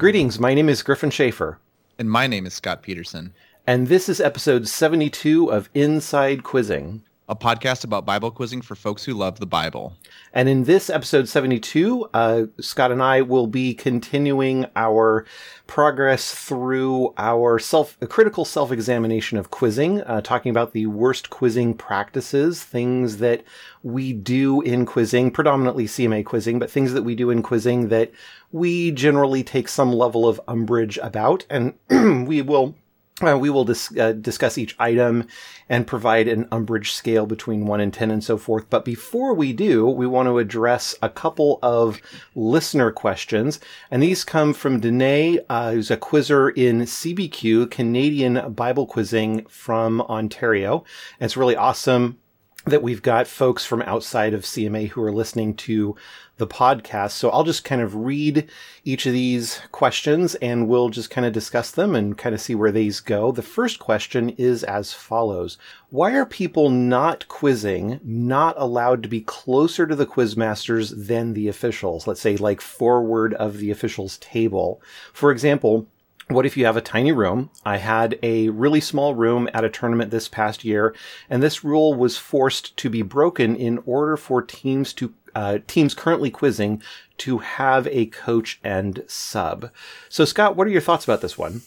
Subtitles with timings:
[0.00, 1.58] Greetings, my name is Gryphon Shafer.
[1.98, 3.34] And my name is Scott Peterson.
[3.66, 9.04] And this is episode 72 of Inside Quizzing, a podcast about Bible quizzing for folks
[9.04, 9.92] who love the Bible.
[10.32, 15.26] And in this episode 72, uh, Scott and I will be continuing our
[15.66, 21.74] progress through our self critical self examination of quizzing, uh, talking about the worst quizzing
[21.74, 23.44] practices, things that
[23.82, 28.10] we do in quizzing, predominantly CMA quizzing, but things that we do in quizzing that
[28.52, 31.46] we generally take some level of umbrage about.
[31.50, 31.74] And
[32.28, 32.74] we will
[33.22, 35.26] uh, we will dis- uh, discuss each item
[35.68, 38.70] and provide an umbrage scale between 1 and 10 and so forth.
[38.70, 42.00] But before we do, we want to address a couple of
[42.34, 43.60] listener questions.
[43.90, 50.00] And these come from Danae, uh, who's a quizzer in CBQ, Canadian Bible Quizzing from
[50.02, 50.84] Ontario.
[51.18, 52.18] And it's really awesome
[52.66, 55.96] that we've got folks from outside of CMA who are listening to
[56.40, 57.12] the podcast.
[57.12, 58.50] So I'll just kind of read
[58.84, 62.56] each of these questions and we'll just kind of discuss them and kind of see
[62.56, 63.30] where these go.
[63.30, 65.56] The first question is as follows.
[65.90, 71.46] Why are people not quizzing not allowed to be closer to the quizmasters than the
[71.46, 72.08] officials?
[72.08, 74.82] Let's say like forward of the officials table.
[75.12, 75.86] For example,
[76.30, 77.50] what if you have a tiny room?
[77.64, 80.94] I had a really small room at a tournament this past year,
[81.28, 85.94] and this rule was forced to be broken in order for teams to uh, teams
[85.94, 86.82] currently quizzing
[87.18, 89.70] to have a coach and sub.
[90.08, 91.62] So, Scott, what are your thoughts about this one?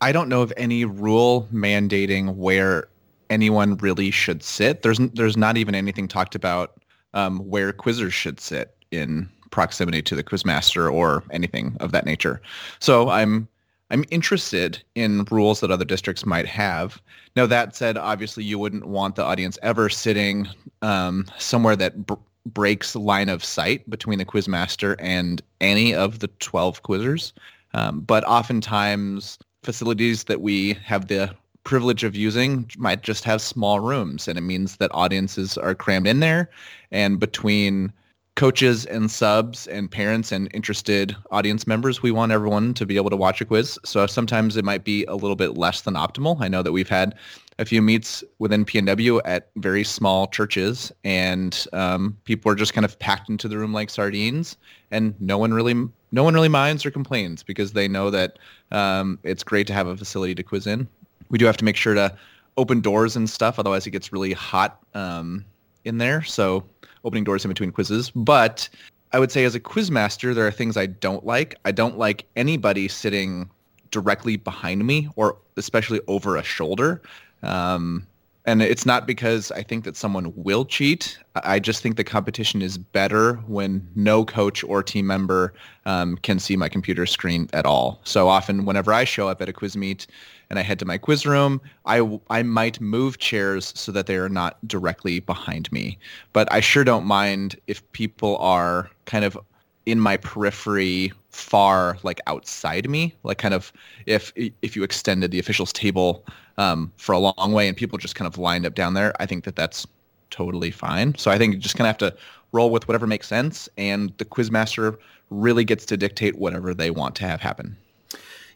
[0.00, 2.88] I don't know of any rule mandating where
[3.30, 4.82] anyone really should sit.
[4.82, 6.80] There's there's not even anything talked about
[7.14, 12.42] um, where quizzers should sit in proximity to the quizmaster or anything of that nature.
[12.80, 13.48] So I'm
[13.90, 17.00] I'm interested in rules that other districts might have.
[17.36, 20.48] Now that said, obviously you wouldn't want the audience ever sitting
[20.82, 22.14] um, somewhere that br-
[22.46, 27.32] breaks line of sight between the quizmaster and any of the 12 quizzers.
[27.72, 31.34] Um, but oftentimes facilities that we have the
[31.64, 36.06] privilege of using might just have small rooms and it means that audiences are crammed
[36.06, 36.50] in there
[36.92, 37.90] and between
[38.36, 43.10] coaches and subs and parents and interested audience members, we want everyone to be able
[43.10, 43.78] to watch a quiz.
[43.84, 46.40] So sometimes it might be a little bit less than optimal.
[46.40, 47.14] I know that we've had
[47.58, 52.84] a few meets within PNW at very small churches, and um, people are just kind
[52.84, 54.56] of packed into the room like sardines,
[54.90, 55.74] and no one really
[56.12, 58.38] no one really minds or complains because they know that
[58.70, 60.88] um, it's great to have a facility to quiz in.
[61.28, 62.16] We do have to make sure to
[62.56, 65.44] open doors and stuff, otherwise it gets really hot um,
[65.84, 66.22] in there.
[66.22, 66.64] So
[67.04, 68.10] opening doors in between quizzes.
[68.10, 68.68] But
[69.12, 71.56] I would say as a quizmaster, there are things I don't like.
[71.64, 73.50] I don't like anybody sitting
[73.90, 77.00] directly behind me or especially over a shoulder.
[77.44, 78.06] Um,
[78.46, 81.18] and it's not because I think that someone will cheat.
[81.34, 85.54] I just think the competition is better when no coach or team member
[85.86, 88.00] um, can see my computer screen at all.
[88.04, 90.06] So often, whenever I show up at a quiz meet
[90.50, 94.16] and I head to my quiz room, I, I might move chairs so that they
[94.16, 95.98] are not directly behind me.
[96.34, 99.38] But I sure don't mind if people are kind of
[99.86, 103.72] in my periphery far like outside me like kind of
[104.06, 106.24] if if you extended the officials table
[106.58, 109.26] um, for a long way and people just kind of lined up down there i
[109.26, 109.86] think that that's
[110.30, 112.16] totally fine so i think you just kind of have to
[112.52, 114.96] roll with whatever makes sense and the quizmaster
[115.30, 117.76] really gets to dictate whatever they want to have happen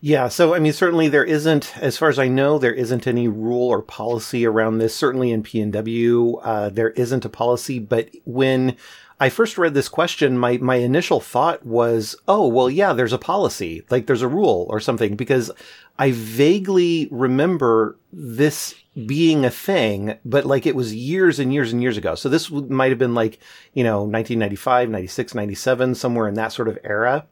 [0.00, 3.27] yeah, so I mean, certainly there isn't, as far as I know, there isn't any
[3.27, 4.95] rule or policy around this.
[4.95, 7.81] Certainly in PNW, uh, there isn't a policy.
[7.81, 8.77] But when
[9.21, 13.19] I first read this question, my, my initial thought was, oh, well, yeah, there's a
[13.19, 15.51] policy, like there's a rule or something, because
[15.99, 18.77] I vaguely remember this
[19.07, 22.15] being a thing, but like it was years and years and years ago.
[22.15, 23.41] So this might have been like,
[23.75, 27.27] you know, 1995, 96, 97, somewhere in that sort of era.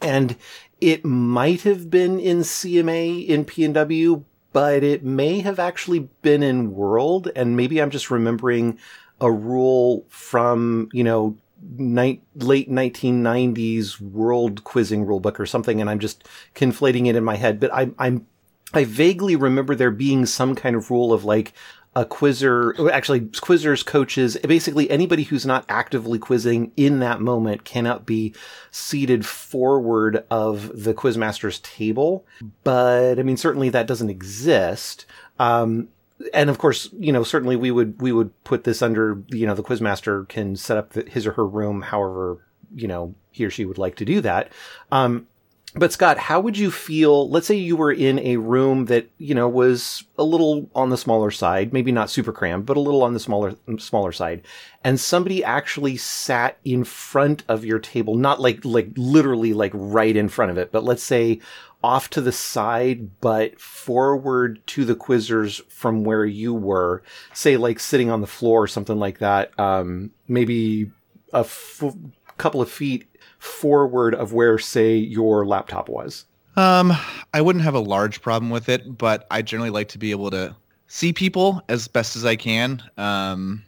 [0.00, 0.36] And
[0.80, 6.74] it might have been in CMA in PNW, but it may have actually been in
[6.74, 7.30] World.
[7.36, 8.78] And maybe I'm just remembering
[9.20, 11.36] a rule from, you know,
[11.76, 17.36] ni- late 1990s world quizzing rulebook or something, and I'm just conflating it in my
[17.36, 17.60] head.
[17.60, 18.26] But I, I'm,
[18.72, 21.52] I vaguely remember there being some kind of rule of like
[21.96, 28.06] a quizzer, actually quizzers, coaches, basically anybody who's not actively quizzing in that moment cannot
[28.06, 28.32] be
[28.70, 32.24] seated forward of the quizmaster's table.
[32.62, 35.04] But I mean, certainly that doesn't exist.
[35.40, 35.88] Um,
[36.34, 39.54] and of course, you know, certainly we would we would put this under you know
[39.54, 43.64] the quizmaster can set up his or her room however you know he or she
[43.64, 44.50] would like to do that.
[44.92, 45.26] Um,
[45.74, 47.30] but Scott, how would you feel?
[47.30, 50.96] Let's say you were in a room that you know was a little on the
[50.96, 54.42] smaller side, maybe not super crammed, but a little on the smaller smaller side,
[54.82, 60.16] and somebody actually sat in front of your table, not like like literally like right
[60.16, 61.40] in front of it, but let's say
[61.82, 67.80] off to the side, but forward to the quizzers from where you were, say like
[67.80, 69.58] sitting on the floor or something like that.
[69.58, 70.90] Um, maybe
[71.32, 71.96] a f-
[72.36, 73.06] couple of feet
[73.38, 76.26] forward of where, say, your laptop was?
[76.56, 76.92] Um,
[77.32, 80.30] I wouldn't have a large problem with it, but I generally like to be able
[80.30, 80.54] to
[80.88, 82.82] see people as best as I can.
[82.96, 83.64] Um,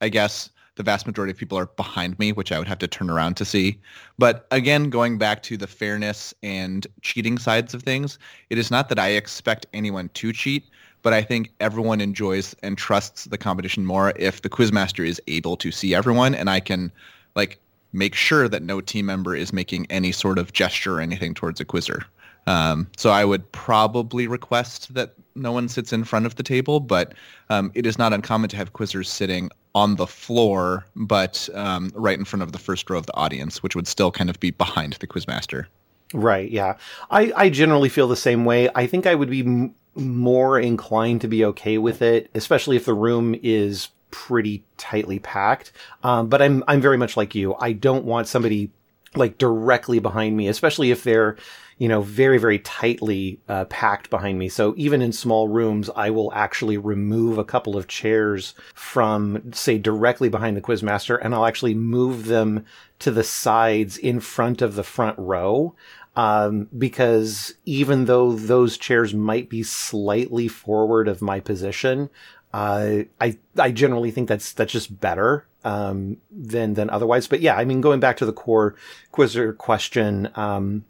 [0.00, 2.86] I guess the vast majority of people are behind me, which I would have to
[2.86, 3.78] turn around to see.
[4.18, 8.18] But again, going back to the fairness and cheating sides of things,
[8.50, 10.64] it is not that I expect anyone to cheat,
[11.02, 15.56] but I think everyone enjoys and trusts the competition more if the quizmaster is able
[15.56, 16.92] to see everyone and I can
[17.34, 17.58] like
[17.92, 21.60] make sure that no team member is making any sort of gesture or anything towards
[21.60, 22.04] a quizzer.
[22.46, 26.80] Um, so I would probably request that no one sits in front of the table,
[26.80, 27.14] but
[27.50, 32.18] um, it is not uncommon to have quizzers sitting on the floor, but um, right
[32.18, 34.50] in front of the first row of the audience, which would still kind of be
[34.50, 35.66] behind the quizmaster.
[36.14, 36.50] Right.
[36.50, 36.76] Yeah.
[37.10, 38.70] I, I generally feel the same way.
[38.74, 42.84] I think I would be m- more inclined to be okay with it, especially if
[42.84, 45.72] the room is pretty tightly packed.
[46.02, 47.54] Um, but I'm I'm very much like you.
[47.56, 48.70] I don't want somebody
[49.14, 51.36] like directly behind me, especially if they're
[51.78, 54.48] you know very very tightly uh, packed behind me.
[54.48, 59.78] So even in small rooms, I will actually remove a couple of chairs from say
[59.78, 62.64] directly behind the quizmaster, and I'll actually move them
[63.00, 65.74] to the sides in front of the front row.
[66.16, 72.08] Um, because even though those chairs might be slightly forward of my position,
[72.54, 77.26] uh, I I generally think that's that's just better um, than than otherwise.
[77.26, 78.76] But yeah, I mean, going back to the core
[79.12, 80.86] quizzer question, um,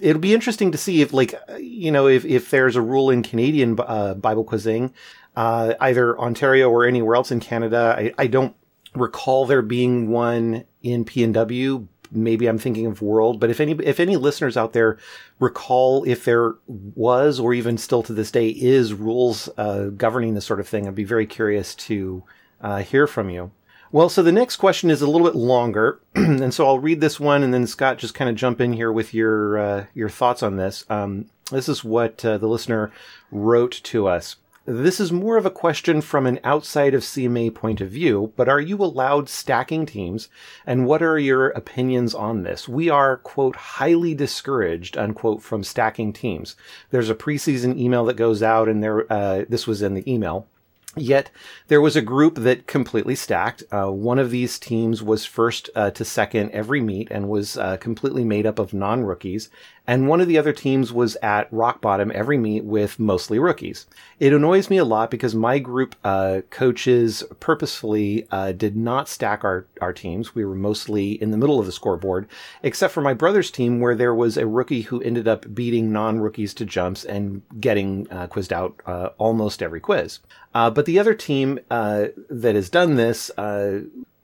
[0.00, 3.22] it'll be interesting to see if like you know if if there's a rule in
[3.22, 4.92] Canadian uh, Bible quizzing,
[5.36, 7.94] uh, either Ontario or anywhere else in Canada.
[7.98, 8.54] I, I don't
[8.94, 14.00] recall there being one in PNW, maybe I'm thinking of world, but if any if
[14.00, 14.98] any listeners out there
[15.38, 20.46] recall if there was or even still to this day is rules uh, governing this
[20.46, 22.24] sort of thing, I'd be very curious to
[22.60, 23.50] uh, hear from you.
[23.92, 27.20] Well, so the next question is a little bit longer, and so I'll read this
[27.20, 30.42] one, and then Scott just kind of jump in here with your uh, your thoughts
[30.42, 30.84] on this.
[30.90, 32.90] Um, this is what uh, the listener
[33.30, 34.36] wrote to us.
[34.68, 38.48] This is more of a question from an outside of CMA point of view, but
[38.48, 40.28] are you allowed stacking teams?
[40.66, 42.68] And what are your opinions on this?
[42.68, 46.56] We are, quote, highly discouraged, unquote, from stacking teams.
[46.90, 50.48] There's a preseason email that goes out and there, uh, this was in the email.
[50.96, 51.30] Yet
[51.68, 53.62] there was a group that completely stacked.
[53.70, 57.76] Uh, one of these teams was first uh, to second every meet and was uh,
[57.76, 59.50] completely made up of non rookies.
[59.86, 63.86] And one of the other teams was at rock bottom every meet with mostly rookies.
[64.18, 69.44] It annoys me a lot because my group uh, coaches purposefully uh, did not stack
[69.44, 70.34] our, our teams.
[70.34, 72.26] We were mostly in the middle of the scoreboard,
[72.62, 76.18] except for my brother's team where there was a rookie who ended up beating non
[76.18, 78.80] rookies to jumps and getting uh, quizzed out
[79.18, 80.18] almost every quiz.
[80.52, 83.30] but the other team uh, that has done this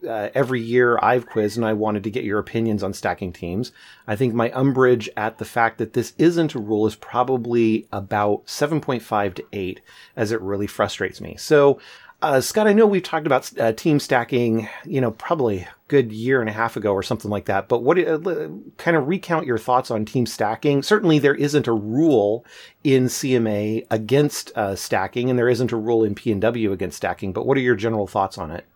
[0.08, 3.72] uh, every year I've quizzed and I wanted to get your opinions on stacking teams.
[4.06, 8.46] I think my umbrage at the fact that this isn't a rule is probably about
[8.46, 9.80] 7.5 to 8
[10.16, 11.36] as it really frustrates me.
[11.38, 11.78] So,
[12.22, 16.40] uh, Scott, I know we've talked about uh, team stacking, you know, probably good year
[16.40, 17.68] and a half ago or something like that.
[17.68, 20.84] But what uh, kind of recount your thoughts on team stacking?
[20.84, 22.46] Certainly, there isn't a rule
[22.84, 27.32] in CMA against uh, stacking, and there isn't a rule in PNW against stacking.
[27.32, 28.66] But what are your general thoughts on it?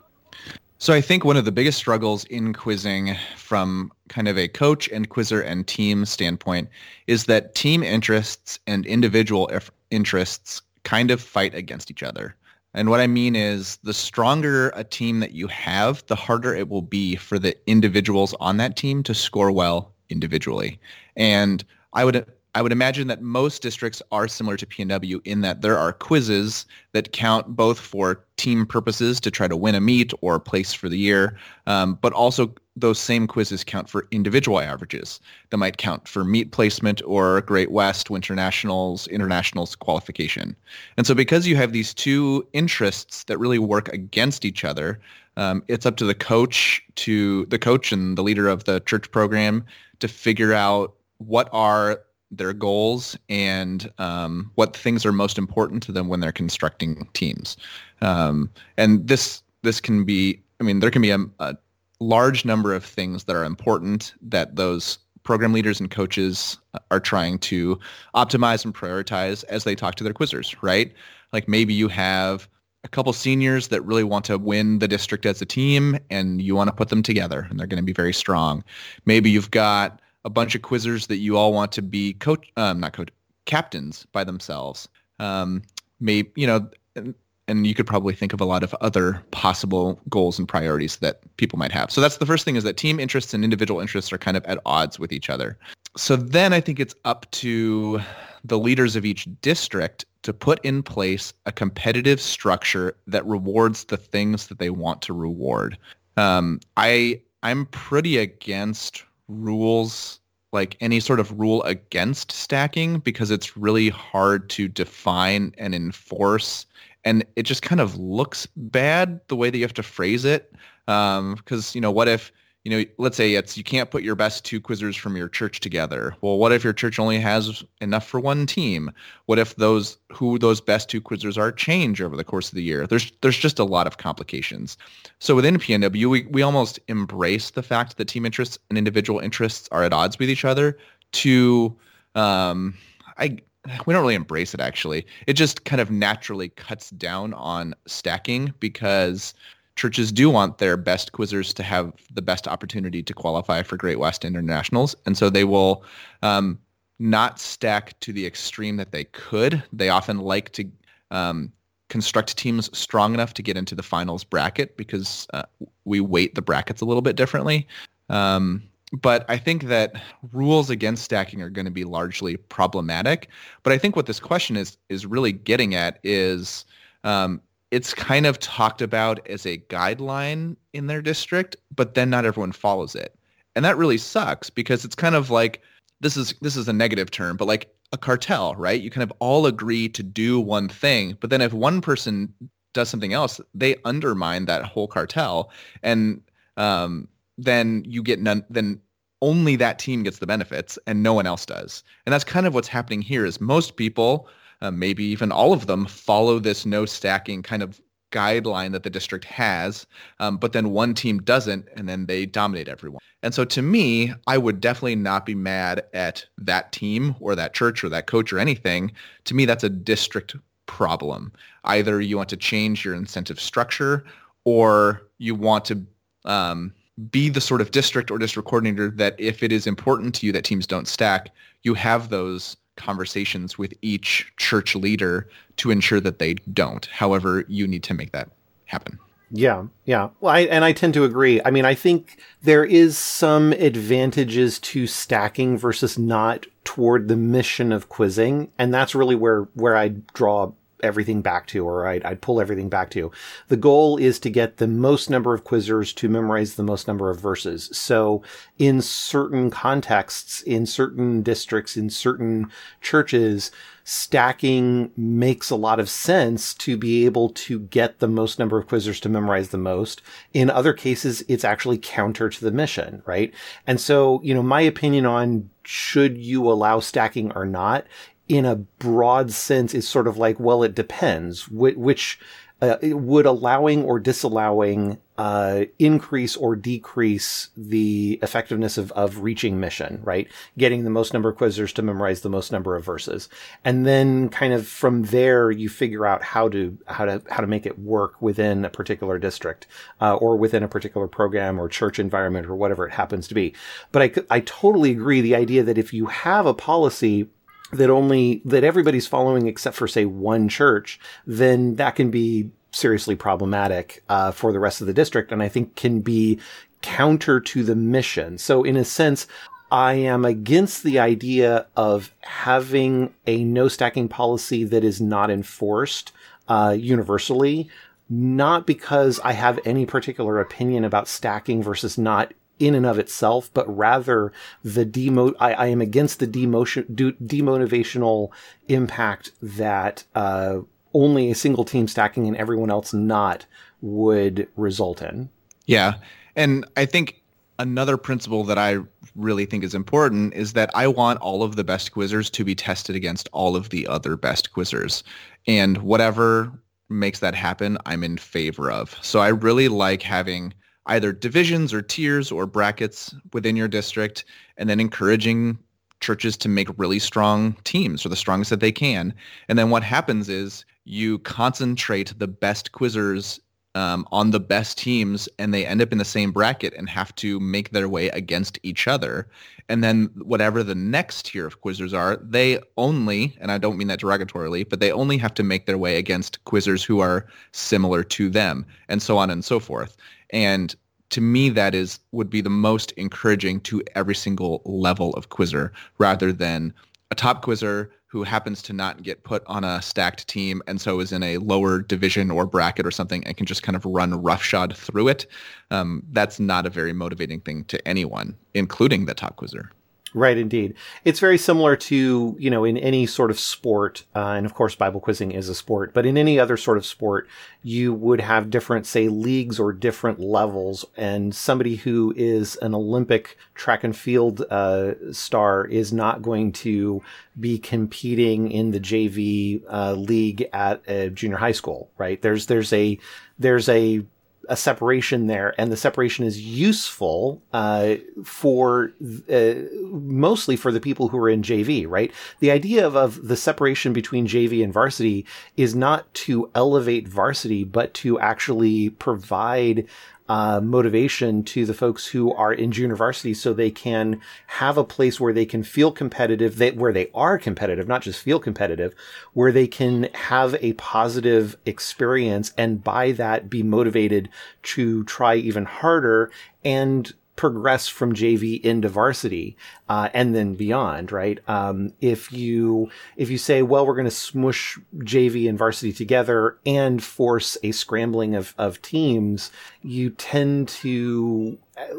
[0.78, 4.88] So I think one of the biggest struggles in quizzing from kind of a coach
[4.88, 6.68] and quizzer and team standpoint
[7.06, 9.50] is that team interests and individual
[9.90, 12.36] interests kind of fight against each other.
[12.74, 16.68] And what I mean is the stronger a team that you have, the harder it
[16.68, 20.78] will be for the individuals on that team to score well individually.
[21.16, 21.64] And
[21.94, 25.76] I would I would imagine that most districts are similar to PNW in that there
[25.76, 30.40] are quizzes that count both for team purposes to try to win a meet or
[30.40, 31.36] place for the year,
[31.66, 35.20] um, but also those same quizzes count for individual averages
[35.50, 40.56] that might count for meet placement or Great West, Winter Nationals, Internationals qualification.
[40.96, 44.98] And so because you have these two interests that really work against each other,
[45.36, 49.10] um, it's up to the coach to the coach and the leader of the church
[49.10, 49.62] program
[50.00, 55.92] to figure out what are their goals and um, what things are most important to
[55.92, 57.56] them when they're constructing teams.
[58.00, 61.56] Um, and this this can be, I mean, there can be a, a,
[61.98, 66.58] large number of things that are important that those program leaders and coaches
[66.90, 67.78] are trying to
[68.14, 70.92] optimize and prioritize as they talk to their quizzers, right?
[71.32, 72.48] Like maybe you have
[72.84, 76.54] a couple seniors that really want to win the district as a team and you
[76.54, 78.62] want to put them together and they're going to be very strong.
[79.06, 82.80] Maybe you've got a bunch of quizzers that you all want to be coach, um,
[82.80, 83.08] not coach,
[83.46, 84.88] captains by themselves.
[85.20, 85.62] Um,
[86.00, 87.14] maybe, you know, and,
[87.48, 91.20] and you could probably think of a lot of other possible goals and priorities that
[91.36, 91.92] people might have.
[91.92, 94.44] So that's the first thing is that team interests and individual interests are kind of
[94.46, 95.56] at odds with each other.
[95.96, 98.00] So then I think it's up to
[98.44, 103.96] the leaders of each district to put in place a competitive structure that rewards the
[103.96, 105.78] things that they want to reward.
[106.16, 110.20] Um, I I'm pretty against rules
[110.52, 116.66] like any sort of rule against stacking because it's really hard to define and enforce.
[117.04, 120.52] And it just kind of looks bad the way that you have to phrase it
[120.86, 122.32] because um, you know what if
[122.66, 125.60] you know, let's say it's you can't put your best two quizzers from your church
[125.60, 126.16] together.
[126.20, 128.90] Well, what if your church only has enough for one team?
[129.26, 132.64] What if those who those best two quizzers are change over the course of the
[132.64, 132.84] year?
[132.84, 134.76] There's there's just a lot of complications.
[135.20, 139.68] So within PNW, we, we almost embrace the fact that team interests and individual interests
[139.70, 140.76] are at odds with each other
[141.12, 141.72] to
[142.16, 142.74] um,
[143.16, 143.38] I
[143.86, 145.06] we don't really embrace it actually.
[145.28, 149.34] It just kind of naturally cuts down on stacking because
[149.76, 153.98] churches do want their best quizzers to have the best opportunity to qualify for Great
[153.98, 155.84] West Internationals, and so they will
[156.22, 156.58] um,
[156.98, 159.62] not stack to the extreme that they could.
[159.72, 160.64] They often like to
[161.10, 161.52] um,
[161.88, 165.42] construct teams strong enough to get into the finals bracket because uh,
[165.84, 167.68] we weight the brackets a little bit differently.
[168.08, 170.00] Um, but I think that
[170.32, 173.28] rules against stacking are going to be largely problematic.
[173.62, 176.64] But I think what this question is is really getting at is
[177.04, 177.40] um,
[177.76, 182.52] it's kind of talked about as a guideline in their district, but then not everyone
[182.52, 183.14] follows it.
[183.54, 185.60] And that really sucks because it's kind of like
[186.00, 188.80] this is this is a negative term, but like a cartel, right?
[188.80, 192.32] You kind of all agree to do one thing, but then if one person
[192.72, 195.50] does something else, they undermine that whole cartel,
[195.82, 196.22] and
[196.56, 197.06] um,
[197.36, 198.42] then you get none.
[198.48, 198.80] Then
[199.20, 201.84] only that team gets the benefits, and no one else does.
[202.06, 203.26] And that's kind of what's happening here.
[203.26, 207.80] Is most people uh, maybe even all of them follow this no stacking kind of
[208.12, 209.86] guideline that the district has,
[210.20, 213.00] um, but then one team doesn't, and then they dominate everyone.
[213.22, 217.54] And so to me, I would definitely not be mad at that team or that
[217.54, 218.92] church or that coach or anything.
[219.24, 220.36] To me, that's a district
[220.66, 221.32] problem.
[221.64, 224.04] Either you want to change your incentive structure
[224.44, 225.84] or you want to
[226.24, 226.72] um,
[227.10, 230.32] be the sort of district or district coordinator that if it is important to you
[230.32, 231.30] that teams don't stack,
[231.62, 236.86] you have those conversations with each church leader to ensure that they don't.
[236.86, 238.30] However, you need to make that
[238.66, 238.98] happen.
[239.30, 240.10] Yeah, yeah.
[240.20, 241.40] Well, I, and I tend to agree.
[241.44, 247.72] I mean, I think there is some advantages to stacking versus not toward the mission
[247.72, 250.52] of quizzing, and that's really where where I draw
[250.82, 253.10] everything back to, or I'd, I'd, pull everything back to.
[253.48, 257.10] The goal is to get the most number of quizzers to memorize the most number
[257.10, 257.70] of verses.
[257.72, 258.22] So
[258.58, 263.50] in certain contexts, in certain districts, in certain churches,
[263.84, 268.66] stacking makes a lot of sense to be able to get the most number of
[268.66, 270.02] quizzers to memorize the most.
[270.32, 273.32] In other cases, it's actually counter to the mission, right?
[273.64, 277.86] And so, you know, my opinion on should you allow stacking or not
[278.28, 281.48] in a broad sense is sort of like, well, it depends.
[281.48, 282.18] which
[282.62, 290.00] uh, would allowing or disallowing uh, increase or decrease the effectiveness of, of reaching mission,
[290.02, 290.28] right?
[290.56, 293.28] Getting the most number of quizzers to memorize the most number of verses.
[293.64, 297.46] And then kind of from there, you figure out how to, how to, how to
[297.46, 299.66] make it work within a particular district,
[300.00, 303.54] uh, or within a particular program or church environment or whatever it happens to be.
[303.92, 307.28] But I, I totally agree the idea that if you have a policy
[307.72, 313.16] that only that everybody's following except for say one church, then that can be seriously
[313.16, 316.38] problematic uh, for the rest of the district, and I think can be
[316.82, 318.38] counter to the mission.
[318.38, 319.26] So in a sense,
[319.70, 326.12] I am against the idea of having a no stacking policy that is not enforced
[326.48, 327.68] uh, universally.
[328.08, 333.50] Not because I have any particular opinion about stacking versus not in and of itself,
[333.52, 334.32] but rather
[334.64, 335.34] the demo.
[335.38, 338.30] I, I am against the demotion, de- demotivational
[338.68, 340.60] impact that uh,
[340.94, 343.46] only a single team stacking and everyone else not
[343.80, 345.28] would result in.
[345.66, 345.94] Yeah,
[346.34, 347.22] and I think
[347.58, 348.78] another principle that I
[349.14, 352.54] really think is important is that I want all of the best quizzers to be
[352.54, 355.02] tested against all of the other best quizzers,
[355.46, 356.52] and whatever
[356.88, 358.96] makes that happen, I'm in favor of.
[359.02, 360.54] So I really like having
[360.86, 364.24] either divisions or tiers or brackets within your district,
[364.56, 365.58] and then encouraging
[366.00, 369.14] churches to make really strong teams or the strongest that they can.
[369.48, 373.40] And then what happens is you concentrate the best quizzers
[373.76, 377.14] um, on the best teams and they end up in the same bracket and have
[377.16, 379.28] to make their way against each other.
[379.68, 383.88] And then whatever the next tier of quizzers are, they only, and I don't mean
[383.88, 388.02] that derogatorily, but they only have to make their way against quizzers who are similar
[388.04, 389.96] to them and so on and so forth.
[390.30, 390.74] And
[391.10, 395.72] to me, that is would be the most encouraging to every single level of quizzer
[395.98, 396.72] rather than
[397.10, 401.00] a top quizzer who happens to not get put on a stacked team and so
[401.00, 404.22] is in a lower division or bracket or something and can just kind of run
[404.22, 405.26] roughshod through it.
[405.70, 409.70] Um, that's not a very motivating thing to anyone, including the top quizzer.
[410.16, 410.72] Right, indeed.
[411.04, 414.74] It's very similar to, you know, in any sort of sport, uh, and of course,
[414.74, 417.28] Bible quizzing is a sport, but in any other sort of sport,
[417.62, 420.86] you would have different, say, leagues or different levels.
[420.96, 427.02] And somebody who is an Olympic track and field uh, star is not going to
[427.38, 432.22] be competing in the JV uh, league at a junior high school, right?
[432.22, 432.98] There's, there's a,
[433.38, 434.02] there's a
[434.48, 438.92] a separation there, and the separation is useful uh, for
[439.30, 439.54] uh,
[439.90, 441.86] mostly for the people who are in JV.
[441.88, 445.26] Right, the idea of, of the separation between JV and varsity
[445.56, 449.86] is not to elevate varsity, but to actually provide
[450.28, 454.84] uh, motivation to the folks who are in junior varsity so they can have a
[454.84, 458.94] place where they can feel competitive, they, where they are competitive, not just feel competitive,
[459.32, 464.28] where they can have a positive experience and by that be motivated
[464.62, 466.30] to try even harder
[466.64, 469.56] and progress from JV into varsity
[469.88, 471.38] uh, and then beyond, right?
[471.48, 476.58] Um, if you if you say, well, we're going to smush JV and varsity together
[476.66, 479.50] and force a scrambling of of teams,
[479.82, 481.58] you tend to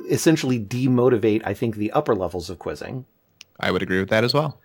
[0.09, 3.05] essentially demotivate, I think, the upper levels of quizzing.
[3.59, 4.59] I would agree with that as well.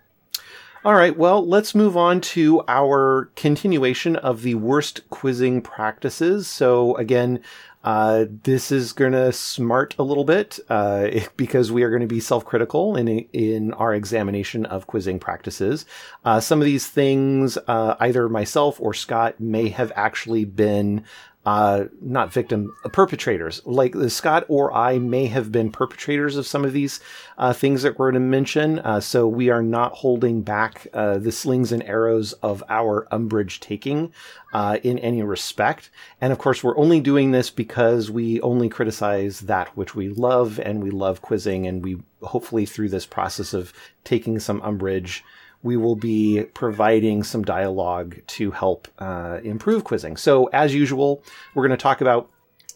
[0.85, 6.45] All right, well, let's move on to our continuation of the worst quizzing practices.
[6.45, 7.39] So, again,
[7.83, 12.07] uh, this is going to smart a little bit uh, because we are going to
[12.07, 15.85] be self-critical in in our examination of quizzing practices.
[16.23, 21.03] Uh, some of these things, uh, either myself or Scott may have actually been
[21.45, 23.61] uh, not victim, uh, perpetrators.
[23.65, 27.01] Like Scott or I may have been perpetrators of some of these
[27.37, 28.79] uh, things that we're to mention.
[28.79, 33.59] Uh, so we are not holding back uh, the slings and arrows of our umbrage
[33.59, 34.13] taking
[34.53, 35.89] uh, in any respect.
[36.21, 40.59] And of course, we're only doing this because we only criticize that which we love,
[40.59, 43.73] and we love quizzing, and we hopefully through this process of
[44.05, 45.23] taking some umbrage
[45.63, 50.17] we will be providing some dialogue to help uh, improve quizzing.
[50.17, 51.23] So, as usual,
[51.55, 52.29] we're going to talk about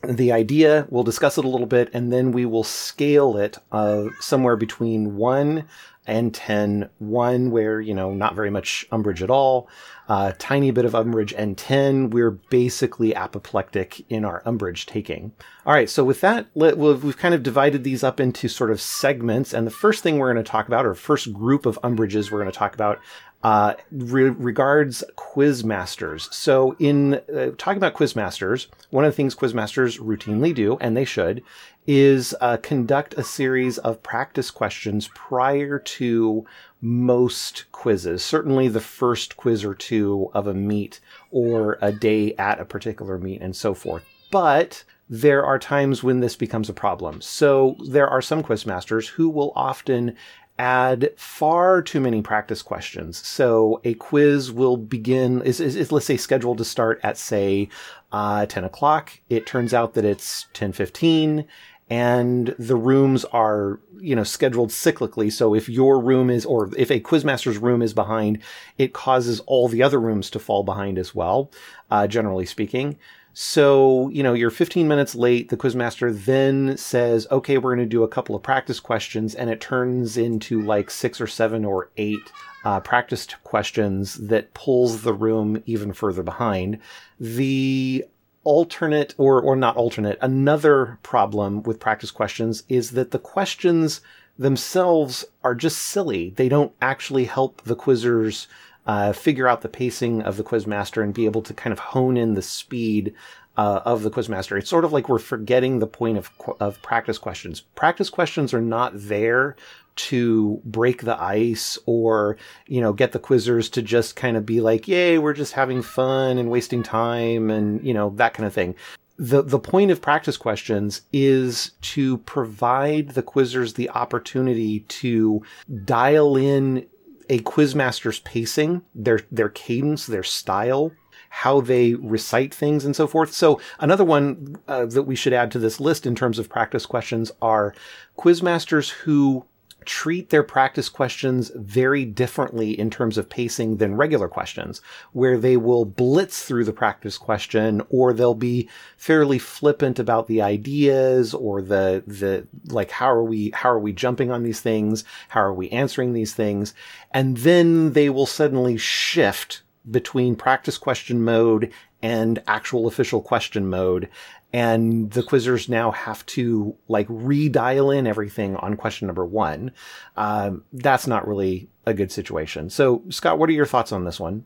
[0.04, 4.06] the idea, we'll discuss it a little bit, and then we will scale it uh,
[4.20, 5.68] somewhere between 1
[6.06, 6.90] and 10.
[7.00, 9.68] 1 where, you know, not very much umbrage at all,
[10.08, 15.34] a uh, tiny bit of umbrage, and 10, we're basically apoplectic in our umbrage taking.
[15.66, 19.54] All right, so with that, we've kind of divided these up into sort of segments,
[19.54, 22.40] and the first thing we're going to talk about, or first group of umbrages we're
[22.40, 23.00] going to talk about,
[23.44, 26.32] uh, re- regards quizmasters.
[26.34, 31.06] So, in uh, talking about quizmasters, one of the things quizmasters routinely do, and they
[31.06, 31.44] should,
[31.86, 36.46] is uh, conduct a series of practice questions prior to
[36.82, 38.24] most quizzes.
[38.24, 41.00] Certainly, the first quiz or two of a meet
[41.32, 44.04] or a day at a particular meet, and so forth.
[44.32, 47.22] But there are times when this becomes a problem.
[47.22, 50.16] So there are some quizmasters who will often
[50.60, 53.26] add far too many practice questions.
[53.26, 57.70] So a quiz will begin, is, is, is let's say scheduled to start at say,
[58.12, 59.20] uh, 10 o'clock.
[59.30, 61.46] It turns out that it's 1015
[61.90, 65.32] and the rooms are, you know, scheduled cyclically.
[65.32, 68.40] So if your room is, or if a quizmaster's room is behind,
[68.78, 71.50] it causes all the other rooms to fall behind as well,
[71.90, 72.98] uh, generally speaking.
[73.40, 75.50] So, you know, you're 15 minutes late.
[75.50, 79.36] The quizmaster then says, okay, we're going to do a couple of practice questions.
[79.36, 82.32] And it turns into like six or seven or eight
[82.66, 86.80] uh, practice questions that pulls the room even further behind.
[87.20, 88.06] The
[88.44, 94.02] alternate or, or not alternate, another problem with practice questions is that the questions
[94.40, 96.32] themselves are just silly.
[96.32, 98.48] They don't actually help the quizzers
[98.88, 102.18] uh, figure out the pacing of the quizmaster and be able to kind of hone
[102.18, 103.14] in the speed
[103.58, 104.58] uh, of the quizmaster.
[104.58, 107.62] It's sort of like we're forgetting the point of of practice questions.
[107.62, 109.56] Practice questions are not there
[109.96, 114.62] to break the ice or you know get the quizzers to just kind of be
[114.62, 118.54] like, "Yay, we're just having fun and wasting time," and you know that kind of
[118.54, 118.76] thing
[119.18, 125.42] the the point of practice questions is to provide the quizzers the opportunity to
[125.86, 126.86] dial in
[127.30, 130.92] a quizmaster's pacing, their their cadence, their style,
[131.30, 133.34] how they recite things, and so forth.
[133.34, 136.86] So another one uh, that we should add to this list in terms of practice
[136.86, 137.74] questions are
[138.18, 139.46] quizmasters who
[139.88, 144.82] treat their practice questions very differently in terms of pacing than regular questions,
[145.14, 150.42] where they will blitz through the practice question or they'll be fairly flippant about the
[150.42, 155.06] ideas or the, the, like, how are we, how are we jumping on these things?
[155.30, 156.74] How are we answering these things?
[157.12, 161.72] And then they will suddenly shift between practice question mode
[162.02, 164.10] and actual official question mode
[164.54, 169.72] and the quizzers now have to like redial in everything on question number one.
[170.16, 172.70] Um, that's not really a good situation.
[172.70, 174.46] So, Scott, what are your thoughts on this one?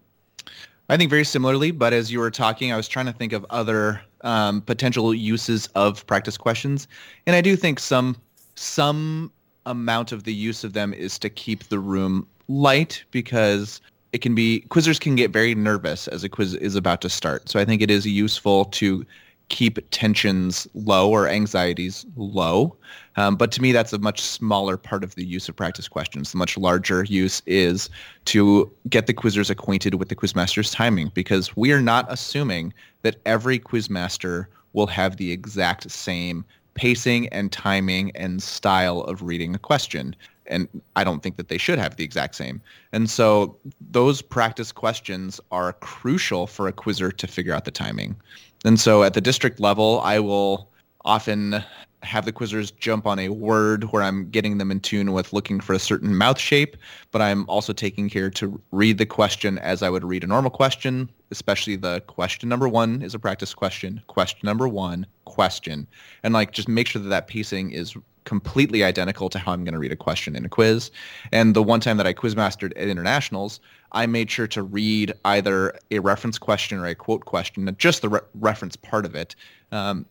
[0.90, 3.46] I think very similarly, but as you were talking, I was trying to think of
[3.50, 6.88] other um, potential uses of practice questions,
[7.26, 8.18] and I do think some
[8.56, 9.32] some
[9.66, 13.80] amount of the use of them is to keep the room light because
[14.13, 17.50] it can be quizzers can get very nervous as a quiz is about to start.
[17.50, 19.06] So I think it is useful to
[19.52, 22.76] keep tensions low or anxieties low.
[23.17, 26.32] Um, but to me, that's a much smaller part of the use of practice questions.
[26.32, 27.89] The much larger use is
[28.26, 33.17] to get the quizzers acquainted with the quizmaster's timing because we are not assuming that
[33.26, 39.60] every quizmaster will have the exact same pacing and timing and style of reading a
[39.60, 40.15] question.
[40.52, 42.62] And I don't think that they should have the exact same.
[42.92, 43.58] And so
[43.90, 48.16] those practice questions are crucial for a quizzer to figure out the timing.
[48.64, 50.70] And so at the district level, I will
[51.04, 51.64] often
[52.04, 55.60] have the quizzers jump on a word where I'm getting them in tune with looking
[55.60, 56.76] for a certain mouth shape,
[57.12, 60.52] but I'm also taking care to read the question as I would read a normal
[60.52, 65.88] question, especially the question number one is a practice question, question number one, question,
[66.24, 69.74] and like just make sure that that pacing is completely identical to how I'm going
[69.74, 70.92] to read a question in a quiz.
[71.32, 73.60] And the one time that I quizmastered at internationals,
[73.92, 78.10] I made sure to read either a reference question or a quote question, just the
[78.10, 79.36] re- reference part of it,
[79.72, 80.06] um,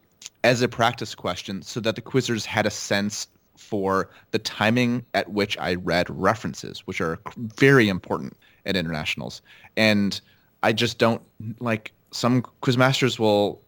[0.44, 5.30] as a practice question so that the quizzers had a sense for the timing at
[5.30, 9.42] which I read references, which are very important at internationals.
[9.76, 10.20] And
[10.62, 11.22] I just don't
[11.60, 13.60] like some quizmasters will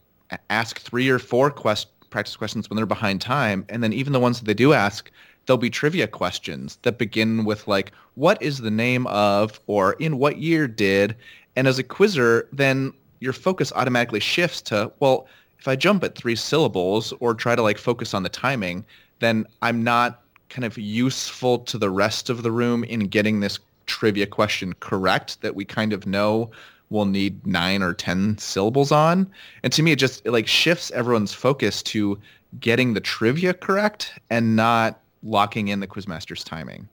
[0.51, 3.65] ask three or four quest practice questions when they're behind time.
[3.69, 5.11] And then even the ones that they do ask,
[5.47, 10.19] there'll be trivia questions that begin with like, what is the name of or in
[10.19, 11.17] what year did?
[11.57, 15.27] And as a quizzer, then your focus automatically shifts to, well,
[15.59, 18.85] if I jump at three syllables or try to like focus on the timing,
[19.21, 23.59] then I'm not kind of useful to the rest of the room in getting this
[23.87, 26.51] trivia question correct that we kind of know
[26.93, 29.29] will need nine or ten syllables on.
[29.65, 32.19] And to me, it just it like shifts everyone's focus to
[32.61, 36.89] getting the trivia correct and not locking in the quizmaster's timing.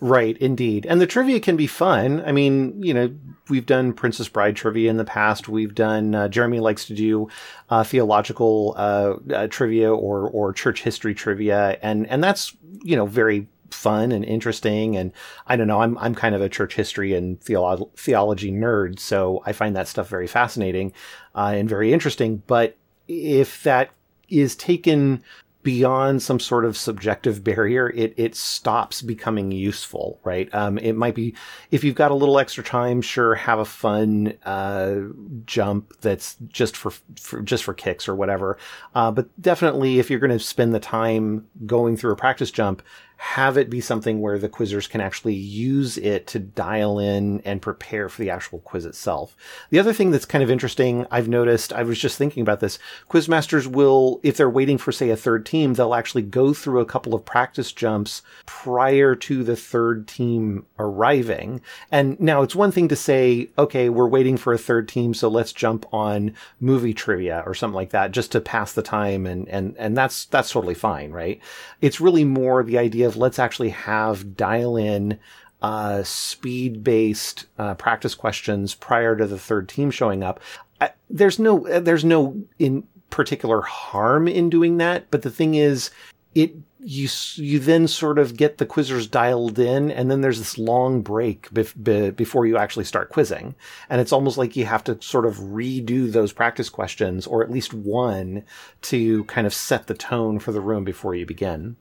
[0.00, 0.86] Right, indeed.
[0.86, 2.22] And the trivia can be fun.
[2.24, 3.12] I mean, you know,
[3.48, 5.48] we've done Princess Bride trivia in the past.
[5.48, 7.28] We've done, uh, Jeremy likes to do
[7.68, 11.78] uh, theological uh, uh trivia or, or church history trivia.
[11.82, 14.96] And, and that's, you know, very fun and interesting.
[14.96, 15.12] And
[15.46, 18.98] I don't know, I'm, I'm kind of a church history and theolo- theology nerd.
[18.98, 20.92] So I find that stuff very fascinating
[21.34, 22.42] uh, and very interesting.
[22.46, 22.76] But
[23.06, 23.90] if that
[24.28, 25.22] is taken
[25.64, 30.48] beyond some sort of subjective barrier, it, it stops becoming useful, right?
[30.54, 31.34] Um, it might be,
[31.70, 35.00] if you've got a little extra time, sure, have a fun, uh,
[35.44, 38.56] jump that's just for, for, just for kicks or whatever.
[38.94, 42.80] Uh, but definitely if you're going to spend the time going through a practice jump,
[43.20, 47.60] have it be something where the quizzers can actually use it to dial in and
[47.60, 49.36] prepare for the actual quiz itself.
[49.70, 52.78] The other thing that's kind of interesting, I've noticed, I was just thinking about this,
[53.10, 56.86] quizmasters will, if they're waiting for, say, a third team, they'll actually go through a
[56.86, 61.60] couple of practice jumps prior to the third team arriving.
[61.90, 65.28] And now it's one thing to say, okay, we're waiting for a third team, so
[65.28, 69.48] let's jump on movie trivia or something like that just to pass the time and,
[69.48, 71.40] and, and that's, that's totally fine, right?
[71.80, 75.18] It's really more the idea of let's actually have dial in
[75.60, 80.40] uh, speed based uh, practice questions prior to the third team showing up.
[80.80, 85.90] I, there's no there's no in particular harm in doing that, but the thing is,
[86.34, 90.58] it you you then sort of get the quizzers dialed in, and then there's this
[90.58, 93.56] long break bef- be- before you actually start quizzing,
[93.90, 97.50] and it's almost like you have to sort of redo those practice questions, or at
[97.50, 98.44] least one,
[98.82, 101.76] to kind of set the tone for the room before you begin.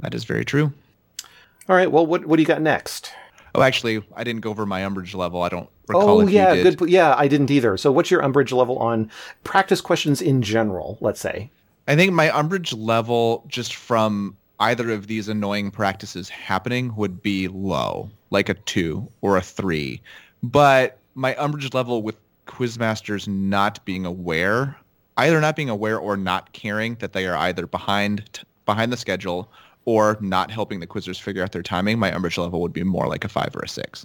[0.00, 0.72] That is very true.
[1.68, 1.90] All right.
[1.90, 3.12] Well, what what do you got next?
[3.54, 5.42] Oh, actually, I didn't go over my umbrage level.
[5.42, 6.20] I don't recall.
[6.20, 6.78] Oh, yeah, good.
[6.90, 7.78] Yeah, I didn't either.
[7.78, 9.10] So, what's your umbrage level on
[9.44, 10.98] practice questions in general?
[11.00, 11.50] Let's say.
[11.88, 17.48] I think my umbrage level, just from either of these annoying practices happening, would be
[17.48, 20.02] low, like a two or a three.
[20.42, 24.76] But my umbrage level with quizmasters not being aware,
[25.16, 29.50] either not being aware or not caring that they are either behind behind the schedule
[29.86, 33.06] or not helping the quizzers figure out their timing, my umbrage level would be more
[33.06, 34.04] like a five or a six.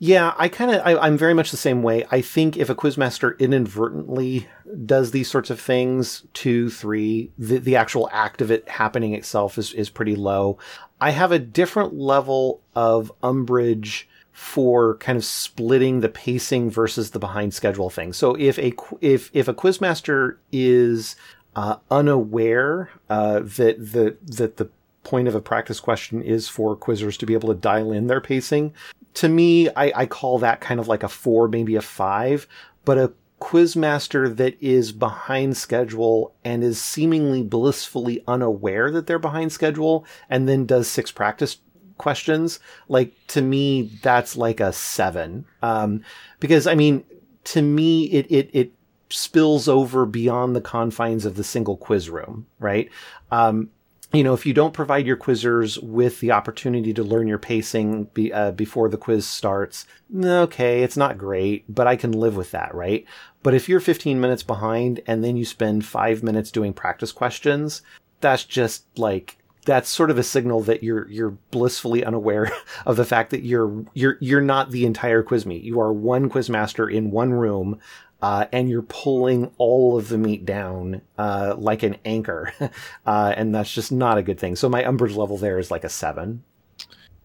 [0.00, 2.04] Yeah, I kind of, I'm very much the same way.
[2.10, 4.48] I think if a quizmaster inadvertently
[4.84, 9.56] does these sorts of things, two, three, the, the actual act of it happening itself
[9.56, 10.58] is, is pretty low.
[11.00, 17.20] I have a different level of umbrage for kind of splitting the pacing versus the
[17.20, 18.12] behind schedule thing.
[18.12, 21.14] So if a, if, if a quizmaster is,
[21.54, 24.70] uh, unaware, uh, that the, that the
[25.04, 28.20] point of a practice question is for quizzers to be able to dial in their
[28.20, 28.72] pacing.
[29.14, 32.48] To me, I, I call that kind of like a four, maybe a five,
[32.84, 39.52] but a quizmaster that is behind schedule and is seemingly blissfully unaware that they're behind
[39.52, 41.58] schedule and then does six practice
[41.98, 45.44] questions, like to me, that's like a seven.
[45.62, 46.02] Um,
[46.40, 47.04] because I mean,
[47.44, 48.72] to me, it, it, it
[49.10, 52.90] spills over beyond the confines of the single quiz room, right?
[53.30, 53.70] Um,
[54.14, 58.04] you know, if you don't provide your quizzers with the opportunity to learn your pacing
[58.14, 62.50] be, uh, before the quiz starts, okay, it's not great, but I can live with
[62.52, 63.04] that, right?
[63.42, 67.82] But if you're 15 minutes behind and then you spend five minutes doing practice questions,
[68.20, 72.50] that's just like that's sort of a signal that you're you're blissfully unaware
[72.86, 75.62] of the fact that you're you're you're not the entire quiz meet.
[75.62, 77.78] You are one quiz master in one room
[78.24, 82.50] uh, and you're pulling all of the meet down uh, like an anchor,
[83.06, 84.56] uh, and that's just not a good thing.
[84.56, 86.42] So my umbrage level there is like a seven.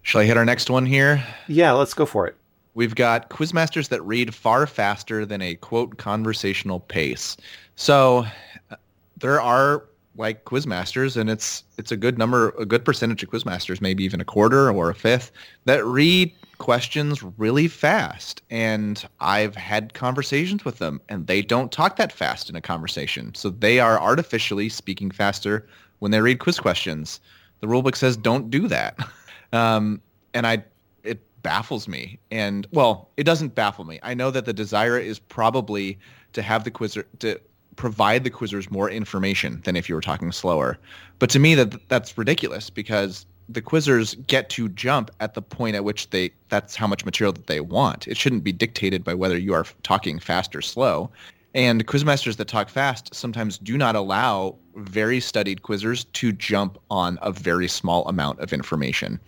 [0.02, 1.24] Shall I hit our next one here?
[1.48, 2.36] Yeah, let's go for it.
[2.74, 7.38] We've got quizmasters that read far faster than a quote conversational pace.
[7.78, 8.26] So
[8.70, 8.76] uh,
[9.22, 9.86] there are
[10.18, 14.20] like quizmasters, and it's it's a good number, a good percentage of quizmasters, maybe even
[14.20, 15.32] a quarter or a fifth,
[15.64, 18.42] that read questions really fast.
[18.50, 23.34] And I've had conversations with them, and they don't talk that fast in a conversation.
[23.34, 25.68] So they are artificially speaking faster
[26.00, 27.20] when they read quiz questions.
[27.62, 29.00] The rulebook says don't do that,
[29.54, 30.02] um,
[30.34, 30.64] and I
[31.04, 32.20] it baffles me.
[32.32, 34.00] And well, it doesn't baffle me.
[34.04, 35.98] I know that the desire is probably
[36.34, 37.40] to have the quizzer to
[37.76, 40.78] provide the quizzers more information than if you were talking slower.
[41.18, 45.76] But to me, that that's ridiculous because the quizzers get to jump at the point
[45.76, 48.08] at which they that's how much material that they want.
[48.08, 51.10] It shouldn't be dictated by whether you are talking fast or slow.
[51.56, 57.18] And quizmasters that talk fast sometimes do not allow very studied quizzers to jump on
[57.24, 59.20] a very small amount of information.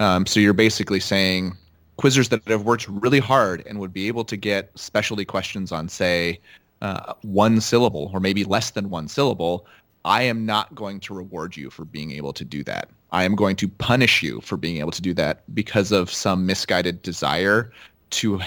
[0.00, 1.52] Um, so you're basically saying
[1.98, 5.90] quizzers that have worked really hard and would be able to get specialty questions on,
[5.90, 6.40] say,
[6.80, 9.66] uh, one syllable or maybe less than one syllable,
[10.06, 12.88] I am not going to reward you for being able to do that.
[13.12, 16.46] I am going to punish you for being able to do that because of some
[16.46, 17.70] misguided desire
[18.10, 18.40] to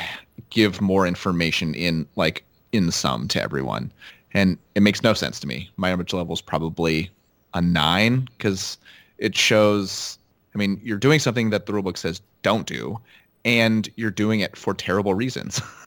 [0.50, 3.92] give more information in like in sum to everyone.
[4.34, 5.70] And it makes no sense to me.
[5.78, 7.10] My image level is probably
[7.54, 8.78] a nine because
[9.18, 10.18] it shows,
[10.54, 13.00] I mean, you're doing something that the rulebook says don't do,
[13.46, 15.62] and you're doing it for terrible reasons.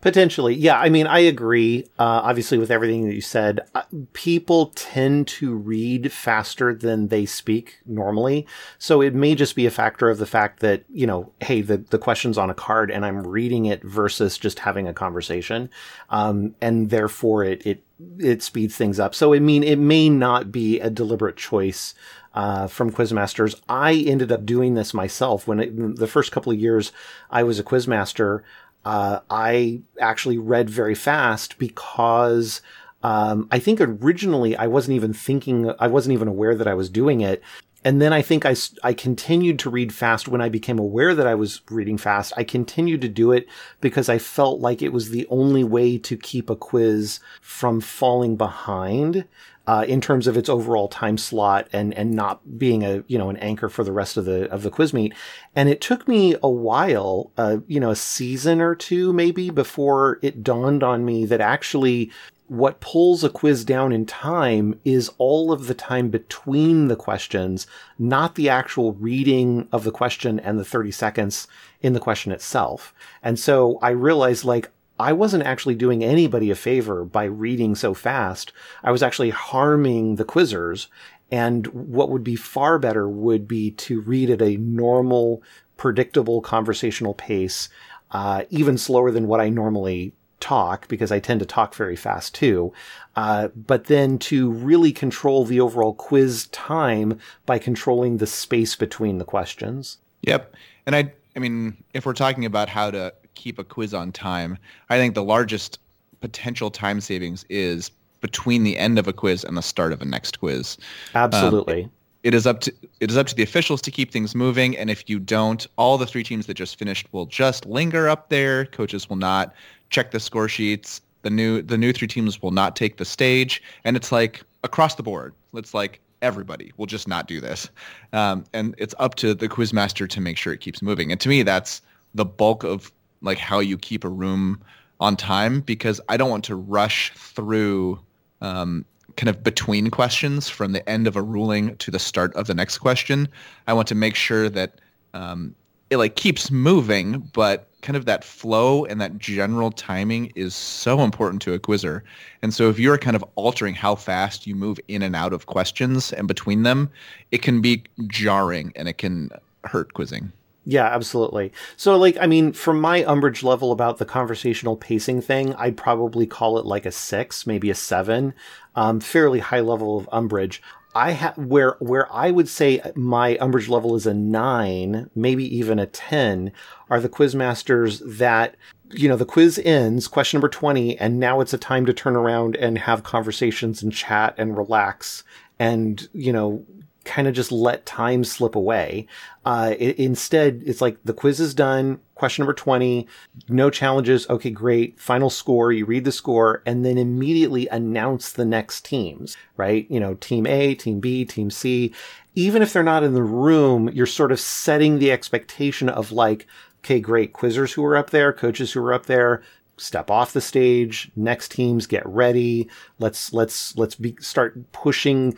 [0.00, 0.54] Potentially.
[0.54, 0.78] Yeah.
[0.78, 3.60] I mean, I agree, uh, obviously, with everything that you said.
[3.74, 8.46] Uh, people tend to read faster than they speak normally.
[8.78, 11.78] So it may just be a factor of the fact that, you know, hey, the,
[11.78, 15.70] the question's on a card and I'm reading it versus just having a conversation.
[16.10, 17.84] Um, and therefore it, it,
[18.18, 19.14] it speeds things up.
[19.14, 21.94] So, I mean, it may not be a deliberate choice
[22.34, 23.60] uh, from Quizmasters.
[23.68, 26.92] I ended up doing this myself when it, the first couple of years
[27.30, 28.42] I was a Quizmaster
[28.84, 32.62] uh, I actually read very fast because
[33.02, 36.88] um, I think originally I wasn't even thinking, I wasn't even aware that I was
[36.88, 37.42] doing it.
[37.82, 41.26] And then I think I, I continued to read fast when I became aware that
[41.26, 42.34] I was reading fast.
[42.36, 43.46] I continued to do it
[43.80, 48.36] because I felt like it was the only way to keep a quiz from falling
[48.36, 49.24] behind
[49.70, 53.30] uh, in terms of its overall time slot and and not being a you know
[53.30, 55.14] an anchor for the rest of the of the quiz meet.
[55.54, 60.18] And it took me a while, uh, you know, a season or two maybe before
[60.22, 62.10] it dawned on me that actually
[62.48, 67.68] what pulls a quiz down in time is all of the time between the questions,
[67.96, 71.46] not the actual reading of the question and the 30 seconds
[71.80, 72.92] in the question itself.
[73.22, 77.94] And so I realized like, I wasn't actually doing anybody a favor by reading so
[77.94, 78.52] fast.
[78.84, 80.86] I was actually harming the quizzers.
[81.30, 85.42] And what would be far better would be to read at a normal
[85.76, 87.68] predictable conversational pace,
[88.10, 92.34] uh, even slower than what I normally talk because I tend to talk very fast
[92.34, 92.72] too.
[93.14, 99.18] Uh, but then to really control the overall quiz time by controlling the space between
[99.18, 99.98] the questions.
[100.22, 100.54] Yep.
[100.86, 104.58] And I, I mean, if we're talking about how to keep a quiz on time,
[104.90, 105.80] I think the largest
[106.20, 110.04] potential time savings is between the end of a quiz and the start of a
[110.04, 110.76] next quiz.
[111.14, 111.84] Absolutely.
[111.84, 111.90] Um,
[112.22, 114.90] it is up to it is up to the officials to keep things moving and
[114.90, 118.66] if you don't all the three teams that just finished will just linger up there
[118.66, 119.54] coaches will not
[119.88, 123.62] check the score sheets the new the new three teams will not take the stage
[123.84, 127.70] and it's like across the board it's like everybody will just not do this
[128.12, 131.28] um, and it's up to the quizmaster to make sure it keeps moving and to
[131.30, 131.80] me that's
[132.14, 134.60] the bulk of like how you keep a room
[135.00, 137.98] on time because i don't want to rush through
[138.42, 138.84] um,
[139.16, 142.54] kind of between questions from the end of a ruling to the start of the
[142.54, 143.28] next question.
[143.66, 144.80] I want to make sure that
[145.14, 145.54] um,
[145.90, 151.00] it like keeps moving, but kind of that flow and that general timing is so
[151.00, 152.04] important to a quizzer.
[152.42, 155.46] And so if you're kind of altering how fast you move in and out of
[155.46, 156.90] questions and between them,
[157.30, 159.30] it can be jarring and it can
[159.64, 160.32] hurt quizzing.
[160.64, 161.52] Yeah, absolutely.
[161.76, 166.26] So, like, I mean, from my umbrage level about the conversational pacing thing, I'd probably
[166.26, 168.34] call it like a six, maybe a seven.
[168.76, 170.62] Um, fairly high level of umbrage.
[170.94, 175.78] I have where where I would say my umbrage level is a nine, maybe even
[175.78, 176.52] a ten,
[176.88, 178.56] are the quizmasters that
[178.90, 182.16] you know the quiz ends, question number twenty, and now it's a time to turn
[182.16, 185.22] around and have conversations and chat and relax
[185.60, 186.64] and you know
[187.04, 189.06] kind of just let time slip away.
[189.44, 192.00] Uh, it, instead, it's like the quiz is done.
[192.14, 193.06] Question number 20,
[193.48, 194.28] no challenges.
[194.28, 195.00] Okay, great.
[195.00, 195.72] Final score.
[195.72, 199.86] You read the score and then immediately announce the next teams, right?
[199.90, 201.94] You know, team A, team B, team C.
[202.34, 206.46] Even if they're not in the room, you're sort of setting the expectation of like,
[206.80, 207.32] okay, great.
[207.32, 209.42] Quizzers who are up there, coaches who are up there,
[209.80, 215.34] step off the stage next teams get ready let's let's let's be start pushing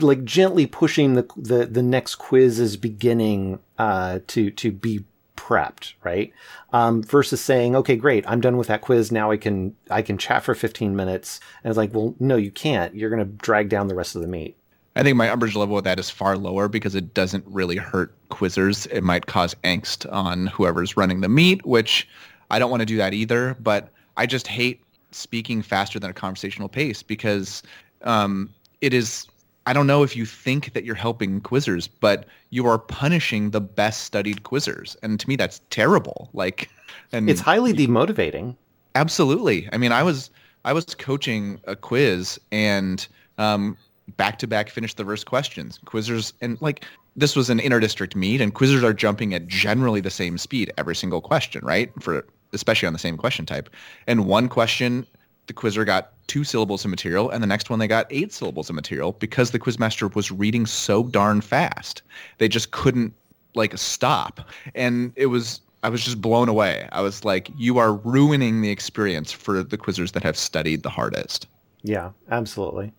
[0.00, 5.04] like gently pushing the the, the next quiz is beginning uh to to be
[5.36, 6.32] prepped right?
[6.72, 9.12] Um versus saying okay great i'm done with that quiz.
[9.12, 11.40] Now i can i can chat for 15 minutes.
[11.62, 12.94] And it's like well no you can't.
[12.94, 14.56] You're going to drag down the rest of the meet.
[14.94, 18.14] I think my umbrage level with that is far lower because it doesn't really hurt
[18.28, 18.86] quizzers.
[18.90, 22.06] It might cause angst on whoever's running the meet, which
[22.52, 26.14] I don't want to do that either, but I just hate speaking faster than a
[26.14, 27.62] conversational pace because
[28.02, 29.26] um, it is
[29.64, 33.60] I don't know if you think that you're helping quizzers, but you are punishing the
[33.60, 34.96] best studied quizzers.
[35.02, 36.28] And to me that's terrible.
[36.32, 36.68] Like
[37.12, 38.56] and It's highly demotivating.
[38.94, 39.68] Absolutely.
[39.72, 40.30] I mean, I was
[40.64, 43.06] I was coaching a quiz and
[43.38, 43.76] um,
[44.16, 45.80] back to back finished the verse questions.
[45.86, 46.84] Quizzers and like
[47.16, 50.94] this was an interdistrict meet and quizzers are jumping at generally the same speed every
[50.94, 51.90] single question, right?
[52.00, 53.68] For especially on the same question type.
[54.06, 55.06] And one question,
[55.46, 58.68] the quizzer got two syllables of material, and the next one they got eight syllables
[58.68, 62.02] of material because the quizmaster was reading so darn fast.
[62.38, 63.12] They just couldn't
[63.54, 64.40] like stop.
[64.74, 66.88] And it was I was just blown away.
[66.92, 70.90] I was like, you are ruining the experience for the quizzers that have studied the
[70.90, 71.48] hardest.
[71.82, 72.92] Yeah, absolutely.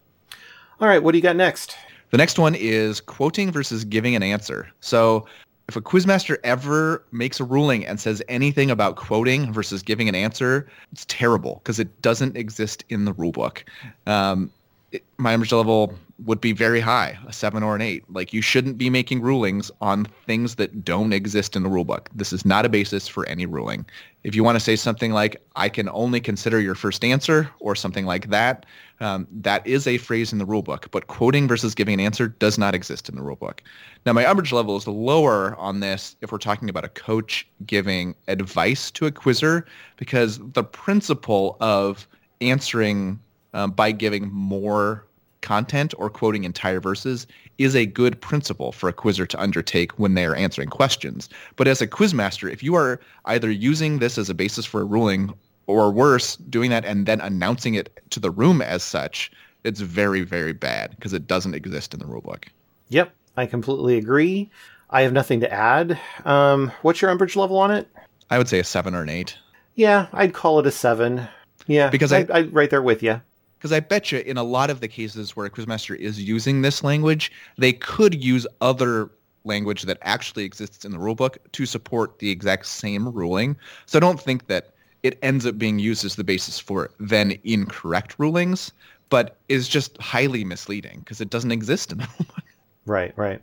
[0.81, 1.77] All right, what do you got next?
[2.09, 4.69] The next one is quoting versus giving an answer.
[4.81, 5.25] So
[5.67, 10.15] if a quizmaster ever makes a ruling and says anything about quoting versus giving an
[10.15, 13.63] answer, it's terrible because it doesn't exist in the rulebook.
[14.05, 14.51] Um,
[14.91, 15.93] it, my umbrage level
[16.25, 18.03] would be very high, a seven or an eight.
[18.11, 22.07] Like you shouldn't be making rulings on things that don't exist in the rulebook.
[22.13, 23.85] This is not a basis for any ruling.
[24.23, 27.75] If you want to say something like "I can only consider your first answer" or
[27.75, 28.65] something like that,
[29.03, 30.89] um, that is a phrase in the rulebook.
[30.91, 33.59] But quoting versus giving an answer does not exist in the rulebook.
[34.05, 38.15] Now, my umbrage level is lower on this if we're talking about a coach giving
[38.29, 39.65] advice to a quizzer,
[39.97, 42.07] because the principle of
[42.39, 43.19] answering
[43.53, 45.05] um, by giving more
[45.41, 50.13] content or quoting entire verses is a good principle for a quizzer to undertake when
[50.13, 51.27] they are answering questions.
[51.57, 54.85] But as a quizmaster, if you are either using this as a basis for a
[54.85, 55.33] ruling
[55.67, 59.31] or worse, doing that and then announcing it to the room as such,
[59.63, 62.45] it's very, very bad because it doesn't exist in the rulebook.
[62.89, 64.49] Yep, I completely agree.
[64.89, 65.99] I have nothing to add.
[66.25, 67.87] Um, what's your umbrage level on it?
[68.29, 69.37] I would say a seven or an eight.
[69.75, 71.27] Yeah, I'd call it a seven.
[71.65, 73.21] Yeah, because I, I, I right there with you
[73.63, 76.61] because I bet you in a lot of the cases where a quizmaster is using
[76.61, 79.09] this language, they could use other
[79.45, 83.55] language that actually exists in the rulebook to support the exact same ruling.
[83.85, 84.72] So I don't think that
[85.03, 88.71] it ends up being used as the basis for then incorrect rulings,
[89.09, 92.41] but is just highly misleading because it doesn't exist in the rulebook.
[92.85, 93.41] Right, right.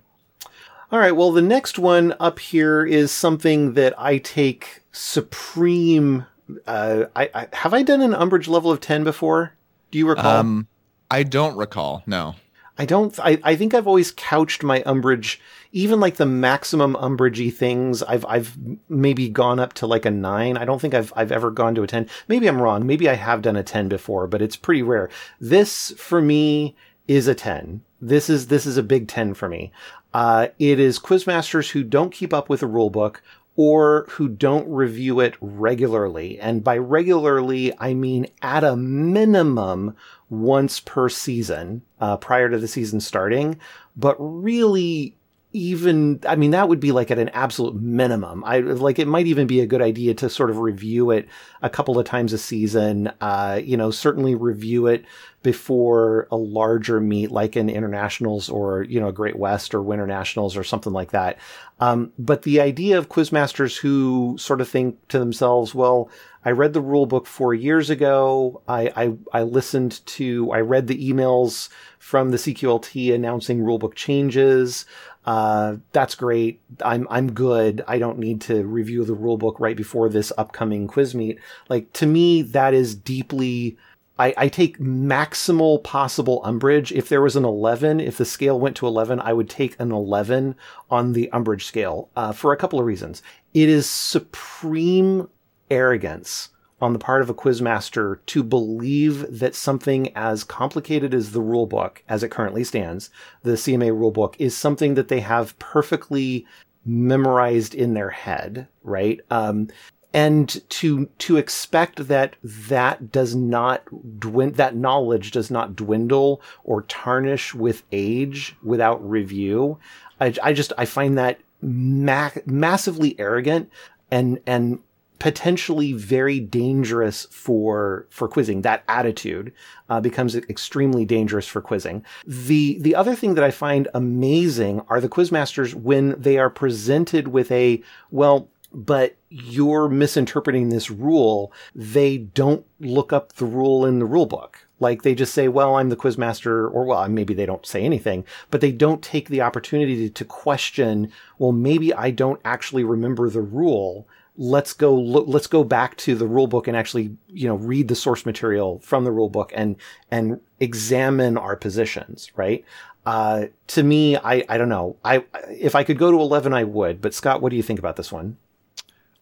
[0.92, 1.12] All right.
[1.12, 6.26] Well, the next one up here is something that I take supreme.
[6.66, 9.52] Uh, I, I have I done an umbrage level of ten before?
[9.92, 10.38] Do you recall?
[10.38, 10.66] Um,
[11.10, 12.02] I don't recall.
[12.06, 12.34] No.
[12.80, 13.20] I don't.
[13.20, 15.38] I, I think I've always couched my umbrage,
[15.70, 18.02] even like the maximum umbragey things.
[18.02, 18.56] I've I've
[18.88, 20.56] maybe gone up to like a nine.
[20.56, 22.08] I don't think I've I've ever gone to a ten.
[22.26, 22.86] Maybe I'm wrong.
[22.86, 25.10] Maybe I have done a ten before, but it's pretty rare.
[25.38, 26.74] This for me
[27.06, 27.82] is a ten.
[28.00, 29.72] This is this is a big ten for me.
[30.14, 33.22] Uh, it is quizmasters who don't keep up with the rule book
[33.56, 36.38] or who don't review it regularly.
[36.40, 39.96] And by regularly, I mean at a minimum
[40.28, 43.58] once per season uh, prior to the season starting.
[43.96, 45.16] But really,
[45.52, 48.44] even I mean that would be like at an absolute minimum.
[48.44, 51.28] I like it might even be a good idea to sort of review it
[51.60, 53.10] a couple of times a season.
[53.20, 55.04] Uh, you know, certainly review it
[55.42, 60.06] before a larger meet like in internationals or you know a Great West or Winter
[60.06, 61.38] Nationals or something like that.
[61.80, 66.10] Um, but the idea of quizmasters who sort of think to themselves, well,
[66.44, 68.62] I read the rule book four years ago.
[68.66, 74.86] I, I, I listened to, I read the emails from the CQLT announcing rulebook changes.
[75.24, 76.60] Uh, that's great.
[76.84, 77.82] I'm, I'm good.
[77.86, 81.38] I don't need to review the rulebook right before this upcoming quiz meet.
[81.68, 83.76] Like, to me, that is deeply,
[84.18, 86.90] I, I take maximal possible umbrage.
[86.92, 89.92] If there was an 11, if the scale went to 11, I would take an
[89.92, 90.56] 11
[90.90, 93.22] on the umbrage scale, uh, for a couple of reasons.
[93.52, 95.28] It is supreme
[95.70, 96.48] arrogance
[96.80, 101.66] on the part of a quizmaster to believe that something as complicated as the rule
[101.66, 103.10] book, as it currently stands,
[103.42, 106.46] the CMA rule book, is something that they have perfectly
[106.84, 109.20] memorized in their head, right?
[109.30, 109.68] Um,
[110.12, 113.84] and to to expect that that does not
[114.18, 119.78] dwindle, that knowledge does not dwindle or tarnish with age without review.
[120.20, 123.70] I, I just I find that ma- massively arrogant
[124.10, 124.80] and and
[125.20, 128.62] potentially very dangerous for for quizzing.
[128.62, 129.52] That attitude
[129.88, 132.04] uh, becomes extremely dangerous for quizzing.
[132.26, 137.28] The the other thing that I find amazing are the quizmasters when they are presented
[137.28, 138.48] with a well.
[138.72, 141.52] But you're misinterpreting this rule.
[141.74, 144.64] They don't look up the rule in the rule book.
[144.78, 148.24] Like they just say, well, I'm the quizmaster, or well, maybe they don't say anything,
[148.48, 153.42] but they don't take the opportunity to question, well, maybe I don't actually remember the
[153.42, 154.06] rule
[154.40, 157.88] let's go look, let's go back to the rule book and actually you know read
[157.88, 159.76] the source material from the rule book and
[160.10, 162.64] and examine our positions right?
[163.04, 164.96] Uh, to me i i don't know.
[165.04, 167.02] I if i could go to 11 i would.
[167.02, 168.38] But scott what do you think about this one?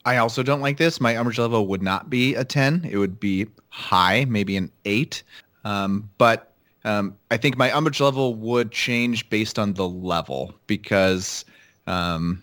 [0.04, 1.00] I also don't like this.
[1.00, 5.22] My umbrage level would not be a 10 it would be high maybe an 8
[5.64, 6.52] um, but
[6.84, 11.44] um, i think my umbrage level would change based on the level because
[11.88, 12.42] um,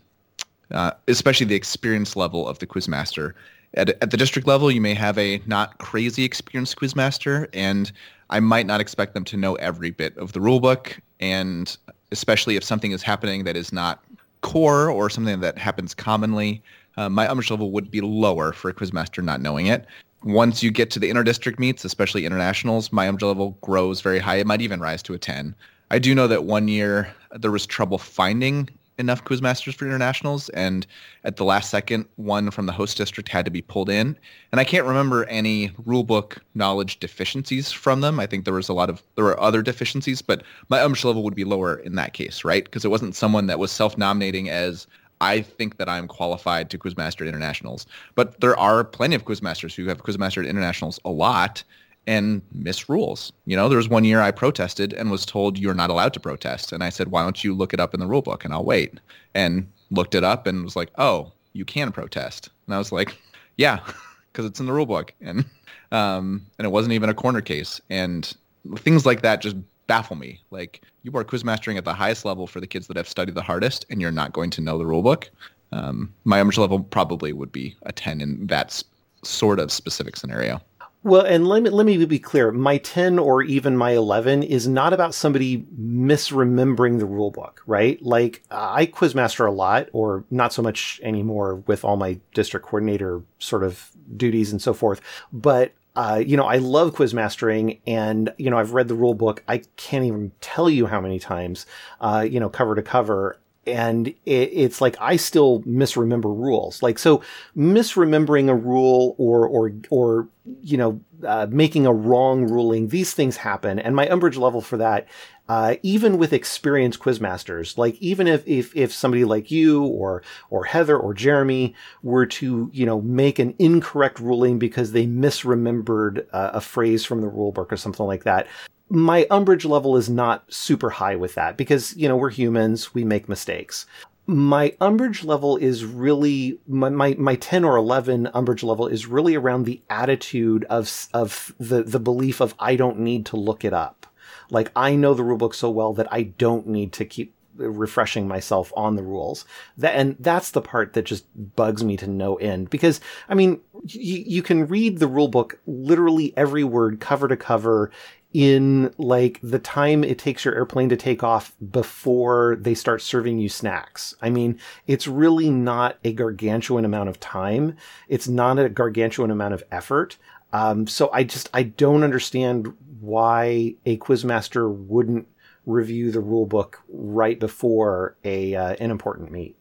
[0.72, 3.34] uh, especially the experience level of the quizmaster.
[3.76, 7.92] At, at the district level, you may have a not crazy experienced quizmaster, and
[8.30, 11.76] I might not expect them to know every bit of the rulebook, and
[12.12, 14.04] especially if something is happening that is not
[14.42, 16.62] core or something that happens commonly,
[16.98, 19.86] uh, my umbrage level would be lower for a quizmaster not knowing it.
[20.24, 24.36] Once you get to the inter-district meets, especially internationals, my umbrage level grows very high.
[24.36, 25.54] It might even rise to a 10.
[25.92, 30.88] I do know that one year there was trouble finding enough quizmasters for internationals and
[31.24, 34.18] at the last second one from the host district had to be pulled in.
[34.52, 38.20] And i can't remember any rulebook knowledge deficiencies from them.
[38.20, 41.24] I think there was a lot of there were other deficiencies but my umbrage level
[41.24, 42.64] would be lower in that case right?
[42.64, 44.88] Because it wasn't someone that was self-nominating as
[45.22, 47.86] I think that I'm qualified to Quizmaster Internationals.
[48.16, 51.64] But there are plenty of Quizmasters who have Quizmaster Internationals a lot
[52.08, 53.32] and miss rules.
[53.46, 56.20] You know, there was one year I protested and was told you're not allowed to
[56.20, 56.72] protest.
[56.72, 58.66] And I said, why don't you look it up in the rule book and I'll
[58.66, 59.00] wait.
[59.34, 62.50] And looked it up and was like, oh, you can protest.
[62.68, 63.18] And I was like,
[63.58, 63.80] yeah,
[64.32, 65.14] because it's in the rule book.
[65.22, 65.46] And
[65.92, 67.80] um, and it wasn't even a corner case.
[67.90, 68.32] And
[68.78, 69.56] things like that just
[69.88, 70.42] baffle me.
[70.52, 73.42] Like you are quizmastering at the highest level for the kids that have studied the
[73.42, 75.30] hardest, and you're not going to know the rule book.
[75.72, 78.82] Um, my umbrage level probably would be a 10 in that
[79.24, 80.62] sort of specific scenario.
[81.06, 82.52] Well, and let me let me be clear.
[82.52, 88.02] My 10 or even my 11 is not about somebody misremembering the rule book, right?
[88.02, 93.22] Like I quizmaster a lot or not so much anymore with all my district coordinator
[93.38, 95.00] sort of duties and so forth.
[95.32, 99.44] But uh, you know, I love quizmastering and, you know, I've read the rule book.
[99.48, 101.68] I can't even tell you how many times,
[102.02, 106.84] uh, you know, cover to cover and it, it's like I still misremember rules.
[106.84, 107.22] Like so,
[107.56, 110.28] misremembering a rule or or or
[110.62, 112.90] you know uh, making a wrong ruling.
[112.90, 115.08] These things happen, and my umbrage level for that.
[115.48, 120.66] Uh, even with experienced quizmasters, like even if, if, if somebody like you or, or
[120.66, 126.50] Heather or Jeremy were to, you know, make an incorrect ruling because they misremembered uh,
[126.54, 128.48] a phrase from the rule book or something like that,
[128.90, 133.04] my umbrage level is not super high with that because, you know, we're humans, we
[133.04, 133.86] make mistakes.
[134.28, 139.36] My umbrage level is really, my, my, my 10 or 11 umbrage level is really
[139.36, 143.74] around the attitude of, of the, the belief of I don't need to look it
[143.74, 144.08] up.
[144.50, 148.72] Like I know the rulebook so well that I don't need to keep refreshing myself
[148.76, 149.46] on the rules.
[149.78, 151.26] That and that's the part that just
[151.56, 156.36] bugs me to no end because I mean you, you can read the rulebook literally
[156.36, 157.92] every word cover to cover
[158.36, 163.38] in like the time it takes your airplane to take off before they start serving
[163.38, 164.14] you snacks.
[164.22, 167.78] I mean, it's really not a gargantuan amount of time.
[168.10, 170.18] It's not a gargantuan amount of effort.
[170.52, 175.30] Um, so I just I don't understand why a quizmaster wouldn't
[175.66, 179.55] review the rule book right before a uh, an important meet.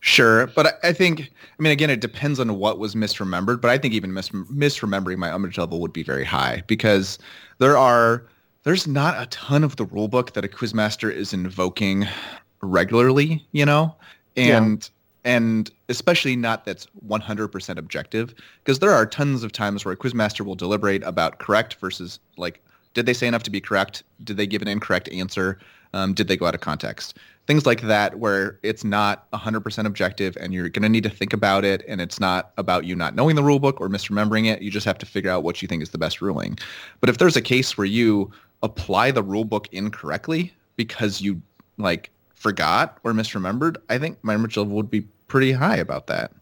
[0.00, 3.78] Sure, but I think I mean again it depends on what was misremembered, but I
[3.78, 7.18] think even mis- misremembering my umbrage level would be very high because
[7.58, 8.24] there are
[8.62, 12.06] there's not a ton of the rule book that a quizmaster is invoking
[12.60, 13.94] regularly, you know?
[14.36, 14.88] And
[15.24, 15.36] yeah.
[15.36, 20.44] and especially not that's 100% objective because there are tons of times where a quizmaster
[20.44, 22.62] will deliberate about correct versus like
[22.94, 24.02] did they say enough to be correct?
[24.24, 25.58] Did they give an incorrect answer?
[25.92, 27.16] Um, did they go out of context?
[27.48, 31.32] Things like that, where it's not 100% objective and you're going to need to think
[31.32, 34.60] about it, and it's not about you not knowing the rule book or misremembering it.
[34.60, 36.58] You just have to figure out what you think is the best ruling.
[37.00, 38.30] But if there's a case where you
[38.62, 41.40] apply the rule book incorrectly because you
[41.78, 46.32] like forgot or misremembered, I think my level would be pretty high about that.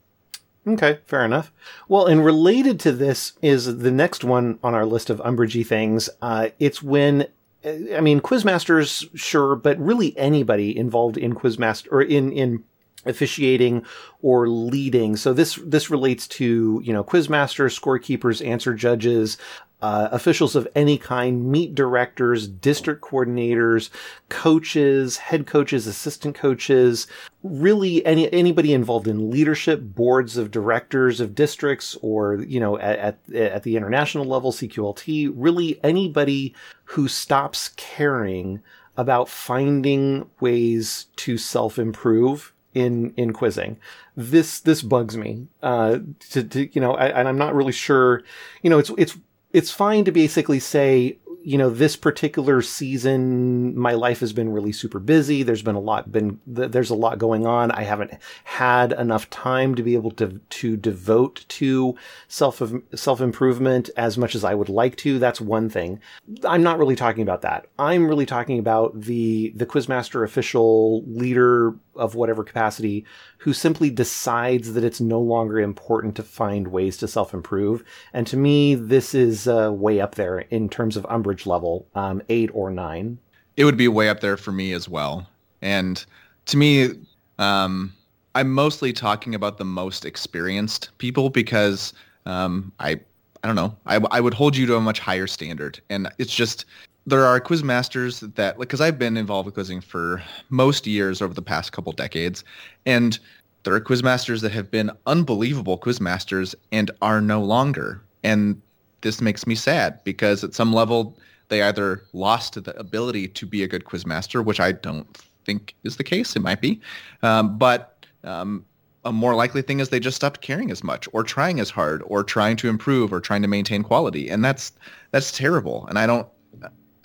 [0.66, 1.52] Okay, fair enough.
[1.86, 6.10] Well, and related to this is the next one on our list of umbragey things.
[6.20, 7.28] Uh, it's when
[7.66, 12.64] I mean, quizmasters, sure, but really anybody involved in quizmaster or in in
[13.04, 13.84] officiating
[14.20, 15.16] or leading.
[15.16, 19.38] So this this relates to you know quizmasters, scorekeepers, answer judges,
[19.82, 23.90] uh, officials of any kind, meet directors, district coordinators,
[24.28, 27.06] coaches, head coaches, assistant coaches,
[27.42, 32.98] really any anybody involved in leadership, boards of directors of districts, or you know at
[32.98, 35.32] at, at the international level, CQLT.
[35.34, 36.54] Really anybody
[36.84, 38.62] who stops caring
[38.96, 43.78] about finding ways to self improve in in quizzing.
[44.16, 45.48] This this bugs me.
[45.62, 45.98] Uh,
[46.30, 48.22] to, to you know, I, and I'm not really sure.
[48.62, 49.16] You know, it's it's
[49.56, 54.70] it's fine to basically say, you know, this particular season, my life has been really
[54.70, 55.42] super busy.
[55.42, 57.70] There's been a lot, been, there's a lot going on.
[57.70, 58.12] I haven't
[58.44, 61.96] had enough time to be able to, to devote to
[62.28, 62.60] self,
[62.94, 65.18] self improvement as much as I would like to.
[65.18, 66.00] That's one thing.
[66.44, 67.66] I'm not really talking about that.
[67.78, 73.04] I'm really talking about the, the Quizmaster official leader of whatever capacity
[73.38, 77.84] who simply decides that it's no longer important to find ways to self improve.
[78.12, 82.22] And to me, this is uh, way up there in terms of umbrage level, um,
[82.28, 83.18] eight or nine.
[83.56, 85.28] It would be way up there for me as well.
[85.62, 86.04] And
[86.46, 86.90] to me,
[87.38, 87.92] um,
[88.34, 91.94] I'm mostly talking about the most experienced people because
[92.26, 93.00] um, I
[93.46, 93.76] I don't know.
[93.86, 95.80] I, I would hold you to a much higher standard.
[95.88, 96.64] And it's just,
[97.06, 101.32] there are quiz masters that, because I've been involved with quizzing for most years over
[101.32, 102.42] the past couple decades.
[102.84, 103.18] And
[103.62, 108.02] there are quiz masters that have been unbelievable quiz masters and are no longer.
[108.24, 108.60] And
[109.02, 111.16] this makes me sad because at some level,
[111.48, 115.06] they either lost the ability to be a good quiz master, which I don't
[115.44, 116.34] think is the case.
[116.34, 116.80] It might be.
[117.22, 118.64] Um, but um,
[119.04, 122.02] a more likely thing is they just stopped caring as much or trying as hard
[122.06, 124.72] or trying to improve or trying to maintain quality and that's
[125.12, 126.26] that's terrible and i don't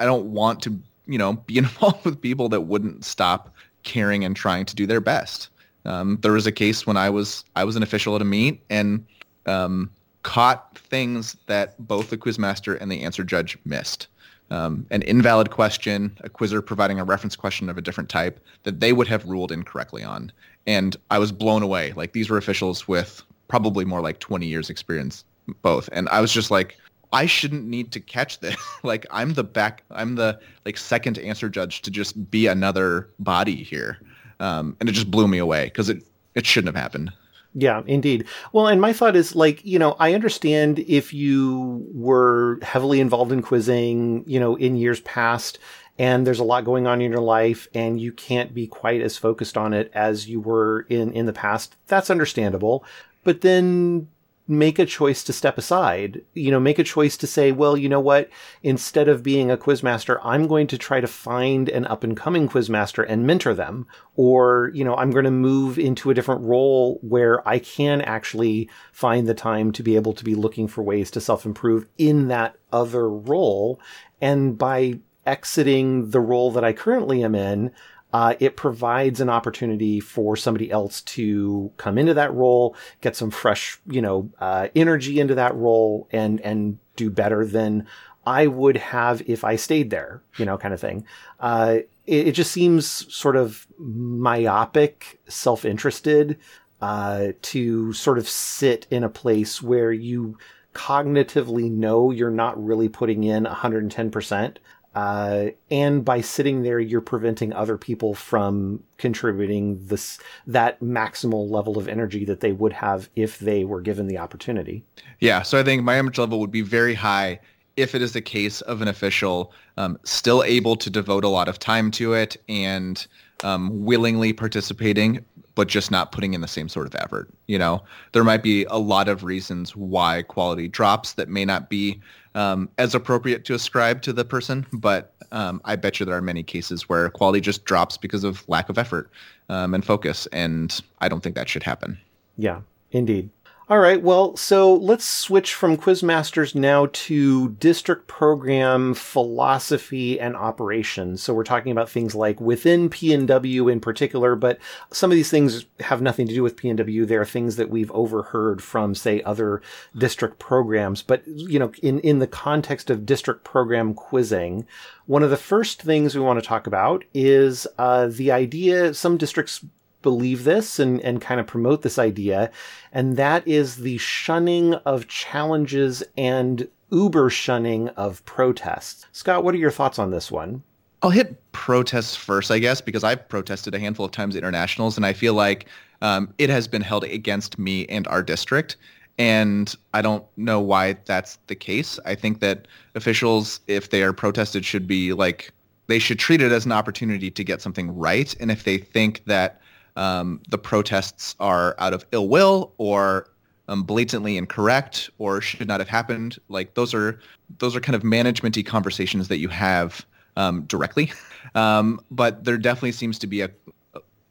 [0.02, 4.36] i don't want to you know be involved with people that wouldn't stop caring and
[4.36, 5.50] trying to do their best.
[5.86, 8.62] Um, there was a case when i was i was an official at a meet
[8.70, 9.04] and
[9.48, 9.90] um,
[10.24, 14.08] caught things that both the quizmaster and the answer judge missed.
[14.52, 18.82] Um, an invalid question, a quizzer providing a reference question of a different type that
[18.82, 20.32] they would have ruled incorrectly on.
[20.68, 21.94] And I was blown away.
[21.94, 25.24] Like these were officials with probably more like 20 years experience
[25.62, 26.78] both, and I was just like,
[27.14, 28.56] I shouldn't need to catch this.
[28.84, 33.64] like I'm the back, I'm the like second answer judge to just be another body
[33.64, 34.00] here,
[34.40, 36.04] um, and it just blew me away because it
[36.36, 37.12] it shouldn't have happened.
[37.54, 38.26] Yeah, indeed.
[38.54, 43.34] Well, and my thought is like, you know, I understand if you were heavily involved
[43.34, 45.60] in quizzing, you know, in years past
[46.02, 49.18] and there's a lot going on in your life and you can't be quite as
[49.18, 52.84] focused on it as you were in in the past that's understandable
[53.24, 54.08] but then
[54.52, 56.22] make a choice to step aside.
[56.34, 58.30] You know, make a choice to say, well, you know what?
[58.62, 62.50] Instead of being a quizmaster, I'm going to try to find an up and coming
[62.50, 63.88] quizmaster and mentor them.
[64.16, 68.70] Or, you know, I'm going to move into a different role where I can actually
[68.92, 72.28] find the time to be able to be looking for ways to self improve in
[72.28, 73.80] that other role.
[74.20, 77.72] And by exiting the role that I currently am in,
[78.14, 83.32] uh, it provides an opportunity for somebody else to come into that role, get some
[83.32, 87.88] fresh, you know, uh, energy into that role, and and do better than
[88.26, 91.06] I would have if I stayed there, you know, kind of thing.
[91.40, 96.38] Uh, it, it, just seems sort of myopic, self-interested
[96.82, 100.38] uh, to sort of sit in a place where you
[100.74, 104.60] cognitively know you're not really putting in 110 percent
[104.94, 111.78] uh, and by sitting there, you're preventing other people from contributing this that maximal level
[111.78, 114.84] of energy that they would have if they were given the opportunity.
[115.20, 117.40] Yeah, so I think my energy level would be very high
[117.78, 121.48] if it is the case of an official um, still able to devote a lot
[121.48, 123.08] of time to it and
[123.44, 125.24] um, willingly participating,
[125.56, 127.30] but just not putting in the same sort of effort.
[127.48, 127.82] You know,
[128.12, 132.02] there might be a lot of reasons why quality drops that may not be
[132.36, 136.22] um, as appropriate to ascribe to the person, but um, I bet you there are
[136.22, 139.10] many cases where quality just drops because of lack of effort
[139.50, 141.98] um, and focus, and I don't think that should happen.
[142.38, 142.62] Yeah,
[142.92, 143.30] indeed.
[143.72, 151.24] All right, well, so let's switch from Quizmasters now to district program philosophy and operations.
[151.24, 154.60] So we're talking about things like within PNW in particular, but
[154.92, 157.08] some of these things have nothing to do with PNW.
[157.08, 159.62] They are things that we've overheard from, say, other
[159.98, 161.02] district programs.
[161.02, 164.68] But, you know, in, in the context of district program quizzing,
[165.06, 169.16] one of the first things we want to talk about is uh, the idea some
[169.16, 169.64] districts
[170.02, 172.52] believe this and, and kind of promote this idea,
[172.92, 179.06] and that is the shunning of challenges and uber shunning of protests.
[179.12, 180.64] Scott, what are your thoughts on this one?
[181.02, 184.98] I'll hit protests first, I guess, because I've protested a handful of times at internationals,
[184.98, 185.66] and I feel like
[186.02, 188.78] um, it has been held against me and our district.
[189.18, 192.00] And I don't know why that's the case.
[192.06, 195.52] I think that officials, if they are protested, should be like,
[195.88, 198.34] they should treat it as an opportunity to get something right.
[198.40, 199.61] And if they think that
[199.96, 203.28] um, the protests are out of ill will or
[203.68, 206.38] um, blatantly incorrect or should not have happened.
[206.50, 207.20] Like those are
[207.60, 211.12] those are kind of managementy conversations that you have um, directly.
[211.56, 213.50] Um, but there definitely seems to be a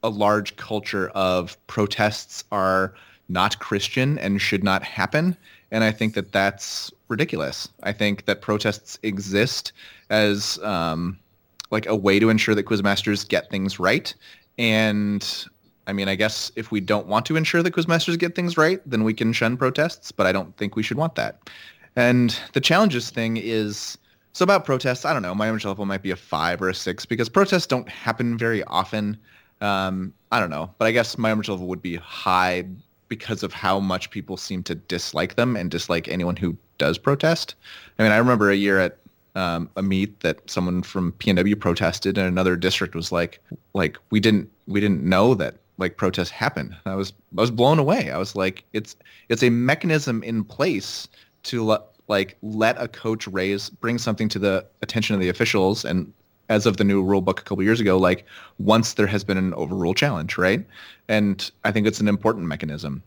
[0.02, 2.94] a large culture of protests are
[3.28, 5.36] not Christian and should not happen.
[5.70, 7.68] And I think that that's ridiculous.
[7.82, 9.72] I think that protests exist
[10.08, 11.18] as um,
[11.70, 14.14] like a way to ensure that quizmasters get things right
[14.60, 15.46] and
[15.86, 18.80] I mean, I guess if we don't want to ensure that quizmasters get things right,
[18.84, 21.50] then we can shun protests, but I don't think we should want that.
[21.96, 23.96] And the challenges thing is
[24.34, 25.06] so about protests.
[25.06, 25.34] I don't know.
[25.34, 28.62] My energy level might be a five or a six because protests don't happen very
[28.64, 29.16] often.
[29.62, 32.64] Um, I don't know, but I guess my energy level would be high
[33.08, 37.54] because of how much people seem to dislike them and dislike anyone who does protest.
[37.98, 38.98] I mean, I remember a year at
[39.34, 43.40] um, a meet that someone from PNW protested, and another district was like,
[43.74, 46.76] like we didn't we didn't know that like protests happen.
[46.86, 48.10] I was I was blown away.
[48.10, 48.96] I was like, it's
[49.28, 51.08] it's a mechanism in place
[51.44, 55.84] to let like let a coach raise bring something to the attention of the officials
[55.84, 56.12] and
[56.48, 58.26] as of the new rule book a couple years ago like
[58.58, 60.66] once there has been an overrule challenge right
[61.08, 63.02] and i think it's an important mechanism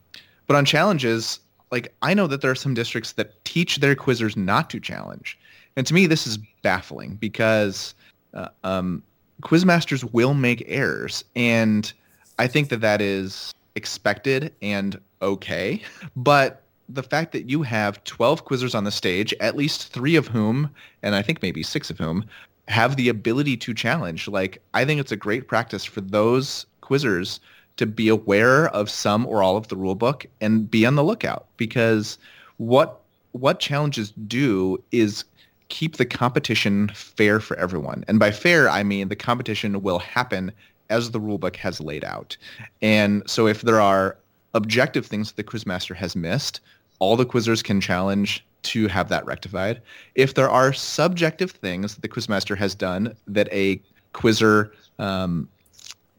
[0.48, 4.38] but on challenges like i know that there are some districts that teach their quizzers
[4.38, 5.38] not to challenge
[5.76, 7.96] and to me, this is baffling because
[8.34, 9.04] uh, um,
[9.42, 11.92] quizmasters will make errors, and
[12.40, 15.82] I think that that is expected and okay.
[16.16, 20.28] But the fact that you have 12 quizzers on the stage, at least three of
[20.28, 20.70] whom,
[21.02, 22.26] and I think maybe six of whom,
[22.68, 27.40] have the ability to challenge, like I think it's a great practice for those quizzers
[27.78, 31.04] to be aware of some or all of the rule book and be on the
[31.04, 32.18] lookout because
[32.58, 33.00] what
[33.32, 35.24] what challenges do is
[35.70, 38.04] keep the competition fair for everyone.
[38.08, 40.52] And by fair, I mean the competition will happen
[40.90, 42.38] as the rulebook has laid out.
[42.82, 44.18] And so if there are
[44.54, 46.60] objective things that the quizmaster has missed,
[47.00, 49.82] all the quizzers can challenge to have that rectified.
[50.16, 53.82] If there are subjective things that the quizmaster has done that a
[54.14, 55.50] quizzer um,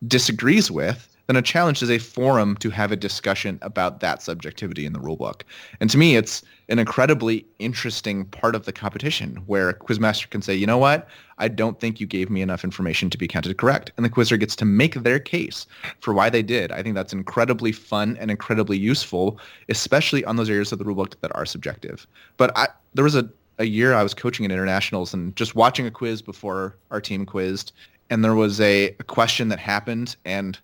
[0.06, 4.84] disagrees with, then a challenge is a forum to have a discussion about that subjectivity
[4.84, 5.42] in the rulebook.
[5.80, 10.42] And to me, it's an incredibly interesting part of the competition where a quizmaster can
[10.42, 11.08] say, you know what,
[11.38, 13.92] I don't think you gave me enough information to be counted correct.
[13.96, 15.66] And the quizzer gets to make their case
[16.00, 16.72] for why they did.
[16.72, 21.14] I think that's incredibly fun and incredibly useful, especially on those areas of the rulebook
[21.20, 22.06] that are subjective.
[22.36, 25.86] But I, there was a, a year I was coaching in internationals and just watching
[25.86, 27.72] a quiz before our team quizzed.
[28.10, 30.58] And there was a, a question that happened and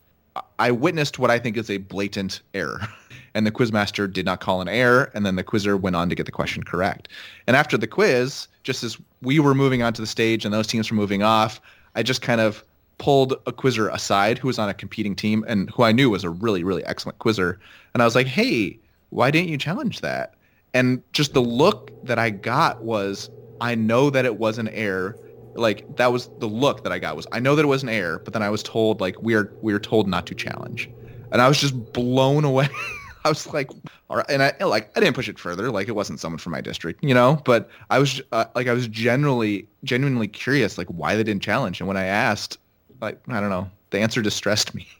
[0.58, 2.80] I witnessed what I think is a blatant error.
[3.32, 6.16] And the quizmaster did not call an error, and then the quizzer went on to
[6.16, 7.08] get the question correct.
[7.46, 10.90] And after the quiz, just as we were moving onto the stage and those teams
[10.90, 11.60] were moving off,
[11.94, 12.64] I just kind of
[12.98, 16.24] pulled a quizzer aside who was on a competing team and who I knew was
[16.24, 17.60] a really, really excellent quizzer.
[17.94, 18.78] And I was like, hey,
[19.10, 20.34] why didn't you challenge that?
[20.74, 25.16] And just the look that I got was, I know that it was an error
[25.54, 27.88] like that was the look that I got was I know that it was an
[27.88, 30.90] error, but then I was told like we are we are told not to challenge,
[31.32, 32.68] and I was just blown away.
[33.24, 33.70] I was like,
[34.08, 36.52] all right, and I like I didn't push it further, like it wasn't someone from
[36.52, 40.88] my district, you know, but I was uh, like I was genuinely genuinely curious like
[40.88, 42.58] why they didn't challenge, and when I asked,
[43.00, 44.86] like I don't know, the answer distressed me.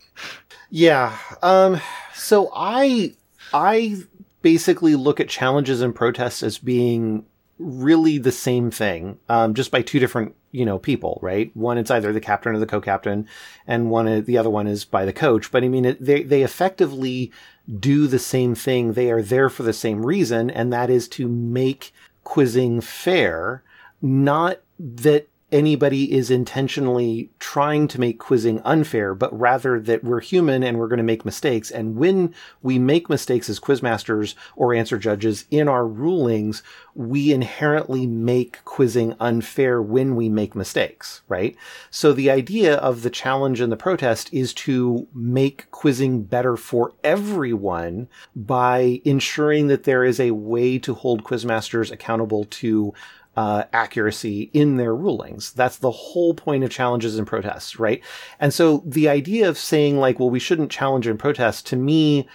[0.71, 1.19] Yeah.
[1.43, 1.81] Um.
[2.15, 3.15] So I
[3.53, 3.97] I
[4.43, 7.25] basically look at challenges and protests as being
[7.61, 11.55] really the same thing, um, just by two different you know people, right?
[11.57, 13.29] One it's either the captain or the co-captain,
[13.67, 15.53] and one the other one is by the coach.
[15.53, 17.31] But I mean, it, they they effectively
[17.79, 18.95] do the same thing.
[18.95, 21.93] They are there for the same reason, and that is to make
[22.25, 23.63] quizzing fair.
[24.03, 30.63] Not that anybody is intentionally trying to make quizzing unfair, but rather that we're human
[30.63, 31.71] and we're going to make mistakes.
[31.71, 36.63] And when we make mistakes as quizmasters or answer judges in our rulings,
[36.95, 41.57] we inherently make quizzing unfair when we make mistakes, right?
[41.91, 46.93] So the idea of the challenge and the protest is to make quizzing better for
[47.03, 52.93] everyone by ensuring that there is a way to hold quizmasters accountable to
[53.41, 55.53] uh, accuracy in their rulings.
[55.61, 58.03] That's the whole point of challenges and protests, right?
[58.39, 62.29] And so the idea of saying like, well, we shouldn't challenge and protest to me,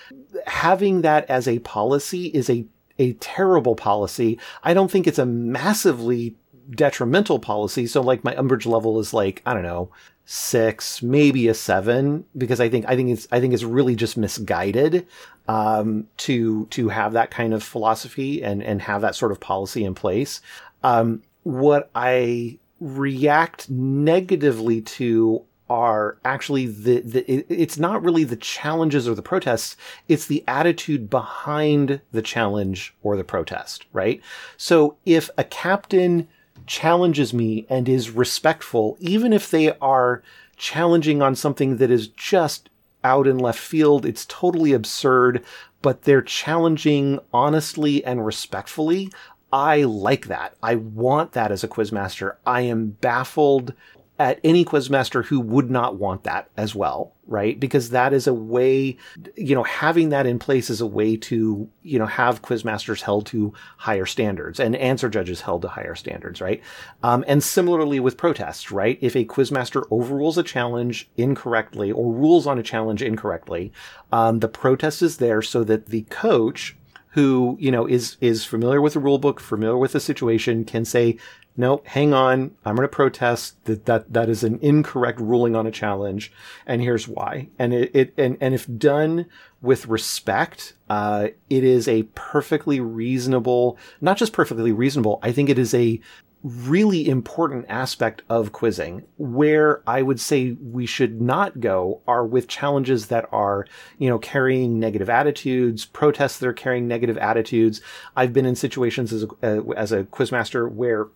[0.48, 2.66] having that as a policy is a,
[2.98, 4.40] a terrible policy.
[4.64, 6.36] I don't think it's a massively
[6.72, 7.86] detrimental policy.
[7.86, 9.90] So like my umbrage level is like, I don't know,
[10.28, 14.18] six, maybe a seven, because I think, I think it's, I think it's really just
[14.18, 15.06] misguided,
[15.48, 19.84] um, to, to have that kind of philosophy and, and have that sort of policy
[19.84, 20.42] in place.
[20.86, 28.36] Um, what I react negatively to are actually the, the it, it's not really the
[28.36, 29.76] challenges or the protests
[30.08, 34.22] it's the attitude behind the challenge or the protest right?
[34.58, 36.28] So if a captain
[36.68, 40.22] challenges me and is respectful even if they are
[40.56, 42.70] challenging on something that is just
[43.04, 45.44] out in left field it's totally absurd
[45.82, 49.12] but they're challenging honestly and respectfully
[49.52, 50.56] I like that.
[50.62, 52.36] I want that as a quizmaster.
[52.46, 53.74] I am baffled
[54.18, 57.60] at any quizmaster who would not want that as well, right?
[57.60, 58.98] Because that is a way,
[59.36, 63.26] you know, having that in place is a way to, you know, have quizmasters held
[63.26, 66.62] to higher standards and answer judges held to higher standards, right?
[67.04, 68.98] Um, and similarly with protests, right?
[69.02, 73.74] If a quizmaster overrules a challenge incorrectly or rules on a challenge incorrectly,
[74.14, 76.78] um, the protest is there so that the coach
[77.16, 80.84] who, you know, is, is familiar with the rule book, familiar with the situation can
[80.84, 81.18] say,
[81.56, 82.52] no, hang on.
[82.66, 86.34] I'm going to protest that, that that is an incorrect ruling on a challenge.
[86.66, 87.48] And here's why.
[87.58, 89.28] And it, it and, and if done
[89.62, 95.20] with respect, uh, it is a perfectly reasonable, not just perfectly reasonable.
[95.24, 96.02] I think it is a
[96.46, 99.04] really important aspect of quizzing.
[99.18, 103.66] Where I would say we should not go are with challenges that are,
[103.98, 107.82] you know, carrying negative attitudes, protests that are carrying negative attitudes.
[108.16, 111.08] I've been in situations as a, uh, as a quizmaster where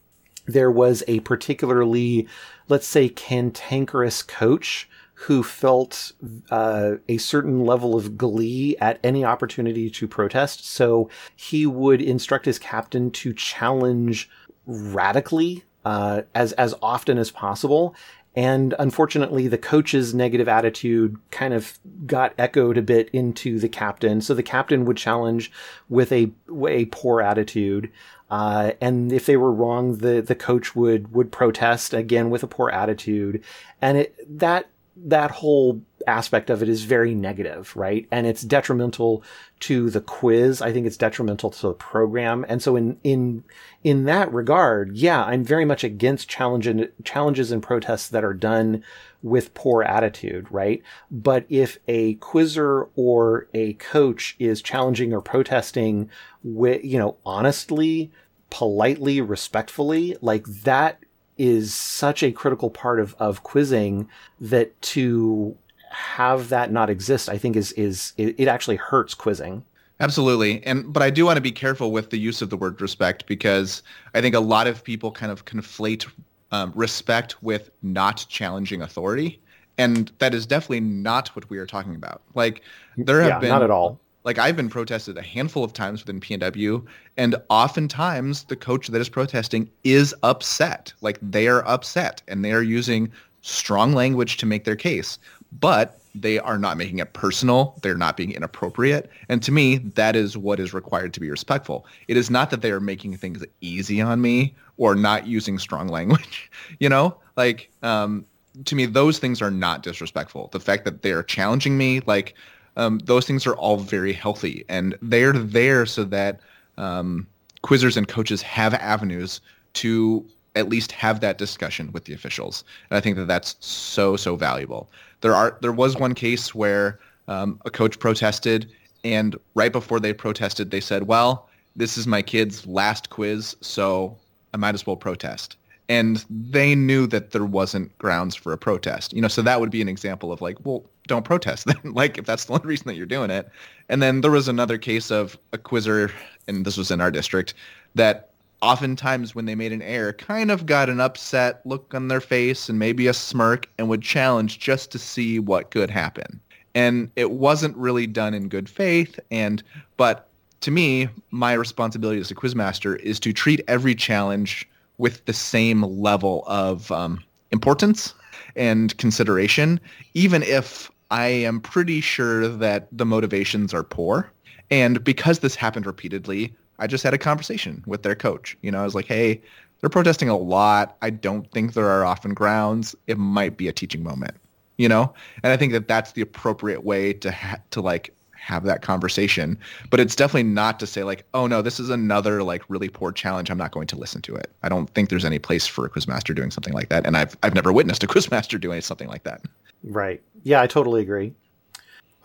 [0.48, 2.28] there was a particularly,
[2.68, 6.14] let's say, cantankerous coach who felt
[6.50, 10.66] uh, a certain level of glee at any opportunity to protest.
[10.66, 14.30] So he would instruct his captain to challenge
[14.70, 17.96] radically uh, as as often as possible.
[18.36, 24.22] And unfortunately, the coach's negative attitude kind of got echoed a bit into the captain.
[24.22, 25.52] So the captain would challenge
[25.90, 26.32] with a
[26.68, 27.92] a poor attitude.
[28.30, 32.48] Uh, and if they were wrong, the, the coach would, would protest again with a
[32.48, 33.44] poor attitude.
[33.82, 38.08] And it, that, that whole aspect of it is very negative, right?
[38.12, 39.24] And it's detrimental
[39.62, 40.62] to the quiz.
[40.62, 42.46] I think it's detrimental to the program.
[42.48, 43.44] And so in, in,
[43.84, 46.70] in that regard, yeah, I'm very much against challenge
[47.04, 48.84] challenges and protests that are done
[49.22, 50.82] with poor attitude, right?
[51.12, 56.10] But if a quizzer or a coach is challenging or protesting
[56.44, 58.12] with, you know, honestly,
[58.50, 61.04] politely, respectfully, like that
[61.38, 64.10] is such a critical part of, of quizzing
[64.42, 65.58] that to
[65.90, 69.64] have that not exist, I think is is it, it actually hurts quizzing.
[70.00, 70.66] Absolutely.
[70.66, 73.26] And but I do want to be careful with the use of the word respect
[73.26, 73.84] because
[74.14, 76.08] I think a lot of people kind of conflate
[76.52, 79.42] um, respect with not challenging authority.
[79.78, 82.22] And that is definitely not what we are talking about.
[82.34, 82.62] Like
[82.98, 84.00] there have yeah, been not at all.
[84.26, 86.86] Like I've been protested a handful of times within PNW,
[87.16, 90.94] and oftentimes the coach that is protesting is upset.
[91.02, 93.12] Like they are upset and they are using
[93.42, 95.18] strong language to make their case.
[95.52, 97.78] But they are not making it personal.
[97.82, 99.10] They're not being inappropriate.
[99.30, 101.86] And to me, that is what is required to be respectful.
[102.08, 105.88] It is not that they are making things easy on me or not using strong
[105.98, 106.52] language.
[106.80, 108.26] you know, like um,
[108.66, 110.50] to me, those things are not disrespectful.
[110.52, 112.36] The fact that they are challenging me, like
[112.76, 116.40] um, those things are all very healthy and they're there so that
[116.78, 117.28] um,
[117.64, 119.42] quizzers and coaches have avenues
[119.74, 120.26] to
[120.56, 122.64] at least have that discussion with the officials.
[122.90, 124.90] And I think that that's so, so valuable.
[125.22, 128.72] There are there was one case where um, a coach protested,
[129.04, 134.18] and right before they protested, they said, "Well, this is my kid's last quiz, so
[134.54, 135.56] I might as well protest."
[135.90, 139.12] And they knew that there wasn't grounds for a protest.
[139.12, 141.80] You know, so that would be an example of like, well, don't protest then.
[141.94, 143.50] like if that's the only reason that you're doing it.
[143.90, 146.12] And then there was another case of a quizzer,
[146.48, 147.56] and this was in our district,
[147.96, 148.29] that
[148.62, 152.70] oftentimes when they made an error kind of got an upset look on their face
[152.70, 156.40] and maybe a smirk and would challenge just to see what could happen.
[156.76, 159.64] And it wasn't really done in good faith and
[159.98, 160.30] but
[160.62, 165.84] to me, my responsibility as a quizmaster is to treat every challenge with the same
[165.84, 168.14] level of um, importance
[168.56, 169.80] and consideration,
[170.14, 174.32] even if I am pretty sure that the motivations are poor.
[174.70, 178.58] And because this happened repeatedly, I just had a conversation with their coach.
[178.62, 179.42] You know, I was like, hey,
[179.80, 180.98] they're protesting a lot.
[181.02, 182.96] I don't think there are often grounds.
[183.08, 184.36] It might be a teaching moment,
[184.78, 185.14] you know?
[185.44, 189.58] And I think that that's the appropriate way to ha- to like have that conversation.
[189.90, 193.12] But it's definitely not to say like, oh no, this is another like really poor
[193.12, 193.50] challenge.
[193.50, 194.52] I'm not going to listen to it.
[194.64, 197.06] I don't think there's any place for a quizmaster doing something like that.
[197.06, 199.42] And I've I've never witnessed a quizmaster doing something like that.
[199.84, 200.22] Right.
[200.44, 201.34] Yeah, I totally agree.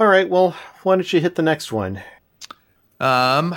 [0.01, 0.29] All right.
[0.29, 2.03] Well, why don't you hit the next one?
[3.01, 3.55] Um,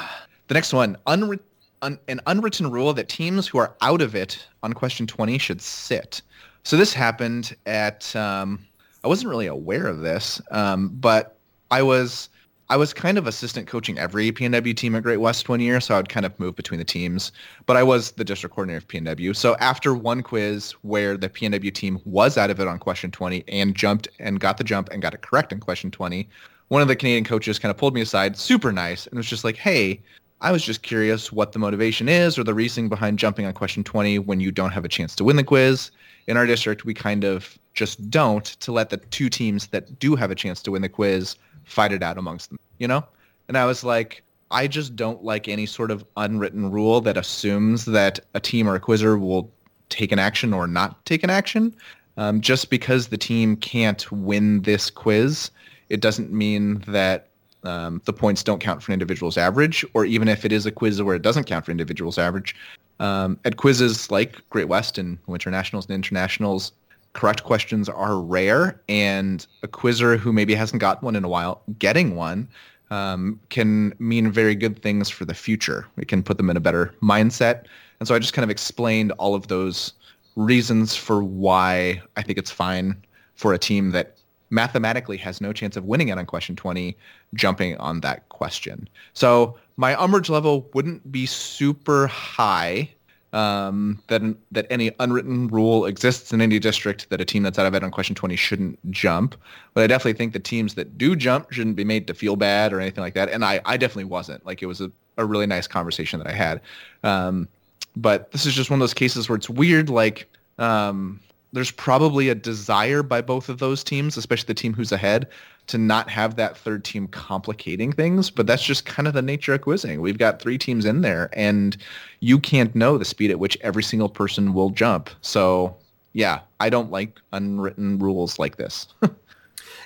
[0.48, 1.40] the next one, un,
[1.82, 6.22] an unwritten rule that teams who are out of it on question 20 should sit.
[6.64, 8.66] So this happened at, um,
[9.04, 11.38] I wasn't really aware of this, um, but
[11.72, 12.30] I was
[12.70, 15.96] I was kind of assistant coaching every PNW team at Great West one year, so
[15.96, 17.32] I would kind of move between the teams.
[17.66, 19.34] But I was the district coordinator of PNW.
[19.38, 23.46] So after one quiz where the PNW team was out of it on question 20
[23.48, 26.28] and jumped and got the jump and got it correct in question 20,
[26.68, 29.46] one of the Canadian coaches kind of pulled me aside, super nice, and was just
[29.46, 30.02] like, hey,
[30.40, 33.84] I was just curious what the motivation is or the reasoning behind jumping on question
[33.84, 35.90] 20 when you don't have a chance to win the quiz.
[36.28, 40.16] In our district, we kind of just don't to let the two teams that do
[40.16, 43.04] have a chance to win the quiz fight it out amongst them, you know?
[43.48, 47.86] And I was like, I just don't like any sort of unwritten rule that assumes
[47.86, 49.52] that a team or a quizzer will
[49.90, 51.76] take an action or not take an action.
[52.18, 55.52] Um, just because the team can't win this quiz,
[55.90, 57.27] it doesn't mean that
[57.64, 60.72] um, the points don't count for an individual's average, or even if it is a
[60.72, 62.56] quiz where it doesn't count for individual's average.
[63.00, 66.72] Um, at quizzes like Great West and Winter Nationals and Internationals,
[67.14, 71.62] correct questions are rare, and a quizzer who maybe hasn't gotten one in a while,
[71.80, 72.48] getting one
[72.92, 75.88] um, can mean very good things for the future.
[75.98, 77.66] It can put them in a better mindset.
[78.00, 79.94] And so I just kind of explained all of those
[80.36, 82.96] reasons for why I think it's fine
[83.36, 84.17] for a team that
[84.50, 86.96] mathematically has no chance of winning it on question 20
[87.34, 88.88] jumping on that question.
[89.14, 92.90] So my umbrage level wouldn't be super high
[93.34, 94.22] um, that
[94.52, 97.84] that any unwritten rule exists in any district that a team that's out of it
[97.84, 99.36] on question 20 shouldn't jump.
[99.74, 102.72] But I definitely think the teams that do jump shouldn't be made to feel bad
[102.72, 103.30] or anything like that.
[103.30, 104.46] And I, I definitely wasn't.
[104.46, 106.62] Like it was a, a really nice conversation that I had.
[107.04, 107.48] Um,
[107.96, 109.90] but this is just one of those cases where it's weird.
[109.90, 111.20] Like um,
[111.58, 115.28] there's probably a desire by both of those teams, especially the team who's ahead,
[115.66, 118.30] to not have that third team complicating things.
[118.30, 120.00] But that's just kind of the nature of quizzing.
[120.00, 121.76] We've got three teams in there, and
[122.20, 125.10] you can't know the speed at which every single person will jump.
[125.22, 125.76] So
[126.14, 128.88] yeah, I don't like unwritten rules like this.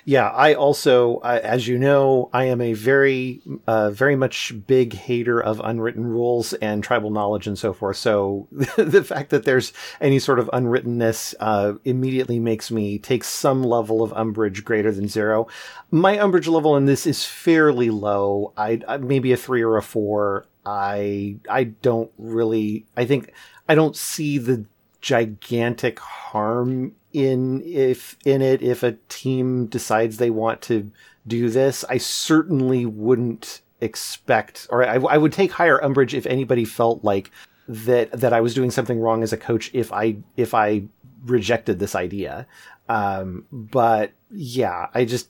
[0.05, 4.93] Yeah, I also, uh, as you know, I am a very, uh, very much big
[4.93, 7.97] hater of unwritten rules and tribal knowledge and so forth.
[7.97, 13.63] So the fact that there's any sort of unwrittenness uh, immediately makes me take some
[13.63, 15.47] level of umbrage greater than zero.
[15.91, 18.53] My umbrage level in this is fairly low.
[18.57, 20.47] I, I maybe a three or a four.
[20.65, 22.85] I I don't really.
[22.95, 23.33] I think
[23.67, 24.65] I don't see the
[25.01, 30.91] gigantic harm in if in it if a team decides they want to
[31.27, 31.83] do this.
[31.89, 37.31] I certainly wouldn't expect, or I, I would take higher umbrage if anybody felt like
[37.67, 40.83] that that I was doing something wrong as a coach if I if I
[41.25, 42.47] rejected this idea.
[42.89, 45.29] Um, but yeah, I just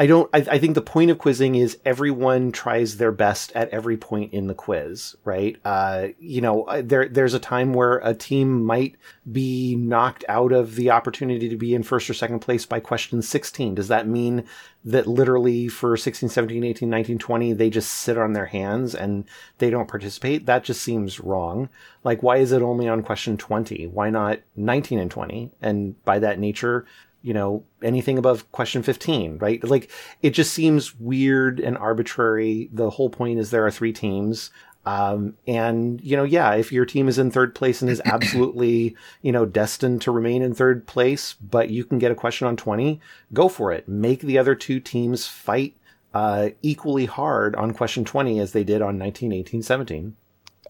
[0.00, 0.30] I don't.
[0.32, 4.32] I, I, think the point of quizzing is everyone tries their best at every point
[4.32, 5.58] in the quiz, right?
[5.62, 8.96] Uh, you know, uh, there there's a time where a team might
[9.30, 13.20] be knocked out of the opportunity to be in first or second place by question
[13.20, 13.74] 16.
[13.74, 14.44] Does that mean
[14.86, 19.26] that literally for 16, 17, 18, 19, 20 they just sit on their hands and
[19.58, 20.46] they don't participate?
[20.46, 21.68] That just seems wrong.
[22.04, 23.88] Like, why is it only on question 20?
[23.88, 25.52] Why not 19 and 20?
[25.60, 26.86] And by that nature,
[27.22, 29.62] you know, anything above question 15, right?
[29.62, 29.90] Like,
[30.22, 32.70] it just seems weird and arbitrary.
[32.72, 34.50] The whole point is there are three teams.
[34.86, 38.96] Um, and, you know, yeah, if your team is in third place and is absolutely,
[39.22, 42.56] you know, destined to remain in third place, but you can get a question on
[42.56, 43.00] 20,
[43.32, 43.86] go for it.
[43.88, 45.76] Make the other two teams fight,
[46.14, 50.16] uh, equally hard on question 20 as they did on 19, 18, 17.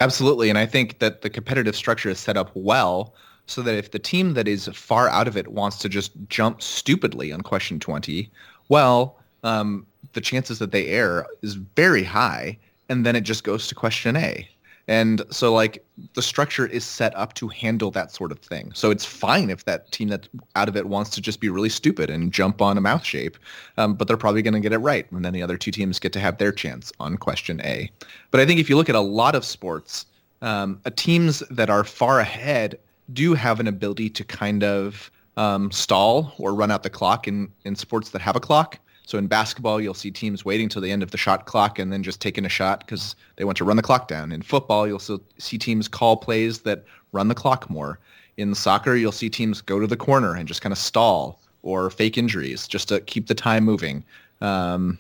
[0.01, 0.49] Absolutely.
[0.49, 3.15] And I think that the competitive structure is set up well
[3.51, 6.63] so that if the team that is far out of it wants to just jump
[6.63, 8.31] stupidly on question 20,
[8.69, 12.57] well, um, the chances that they err is very high,
[12.89, 14.49] and then it just goes to question A.
[14.89, 15.85] And so, like,
[16.15, 18.73] the structure is set up to handle that sort of thing.
[18.75, 21.69] So it's fine if that team that's out of it wants to just be really
[21.69, 23.37] stupid and jump on a mouth shape,
[23.77, 25.11] um, but they're probably going to get it right.
[25.13, 27.91] And then the other two teams get to have their chance on question A.
[28.31, 30.07] But I think if you look at a lot of sports,
[30.43, 32.79] um, teams that are far ahead
[33.13, 37.51] do have an ability to kind of um, stall or run out the clock in,
[37.65, 38.79] in sports that have a clock.
[39.07, 41.93] So in basketball, you'll see teams waiting till the end of the shot clock and
[41.93, 44.31] then just taking a shot because they want to run the clock down.
[44.31, 47.99] In football, you'll see teams call plays that run the clock more.
[48.37, 51.91] In soccer, you'll see teams go to the corner and just kind of stall or
[51.91, 54.05] fake injuries just to keep the time moving.
[54.41, 54.97] Um,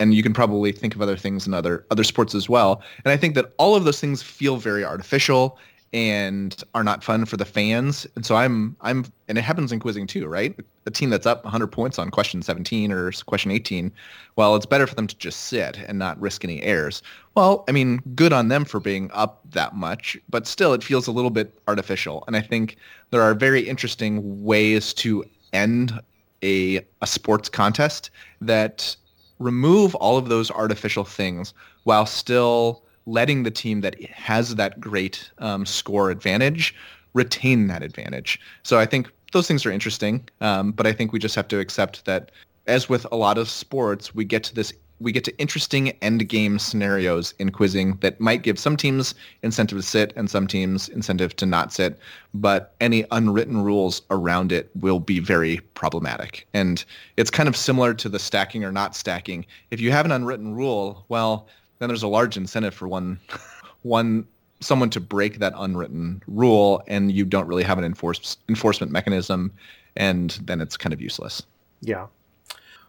[0.00, 2.82] and you can probably think of other things in other other sports as well.
[3.04, 5.58] And I think that all of those things feel very artificial
[5.94, 8.04] and are not fun for the fans.
[8.16, 10.58] And so I'm I'm and it happens in quizzing too, right?
[10.86, 13.92] A team that's up 100 points on question 17 or question 18,
[14.34, 17.00] well, it's better for them to just sit and not risk any errors.
[17.36, 21.06] Well, I mean, good on them for being up that much, but still it feels
[21.06, 22.24] a little bit artificial.
[22.26, 22.76] And I think
[23.10, 25.98] there are very interesting ways to end
[26.42, 28.96] a a sports contest that
[29.38, 35.30] remove all of those artificial things while still letting the team that has that great
[35.38, 36.74] um, score advantage
[37.14, 38.40] retain that advantage.
[38.62, 41.58] So I think those things are interesting, um, but I think we just have to
[41.58, 42.30] accept that,
[42.66, 46.28] as with a lot of sports, we get to this we get to interesting end
[46.28, 50.88] game scenarios in quizzing that might give some teams incentive to sit and some teams
[50.88, 51.98] incentive to not sit,
[52.32, 56.46] but any unwritten rules around it will be very problematic.
[56.54, 56.84] And
[57.16, 59.44] it's kind of similar to the stacking or not stacking.
[59.70, 61.48] If you have an unwritten rule, well,
[61.84, 63.20] then there's a large incentive for one
[63.82, 64.26] one
[64.60, 69.52] someone to break that unwritten rule and you don't really have an enforce, enforcement mechanism
[69.94, 71.42] and then it's kind of useless.
[71.82, 72.06] Yeah.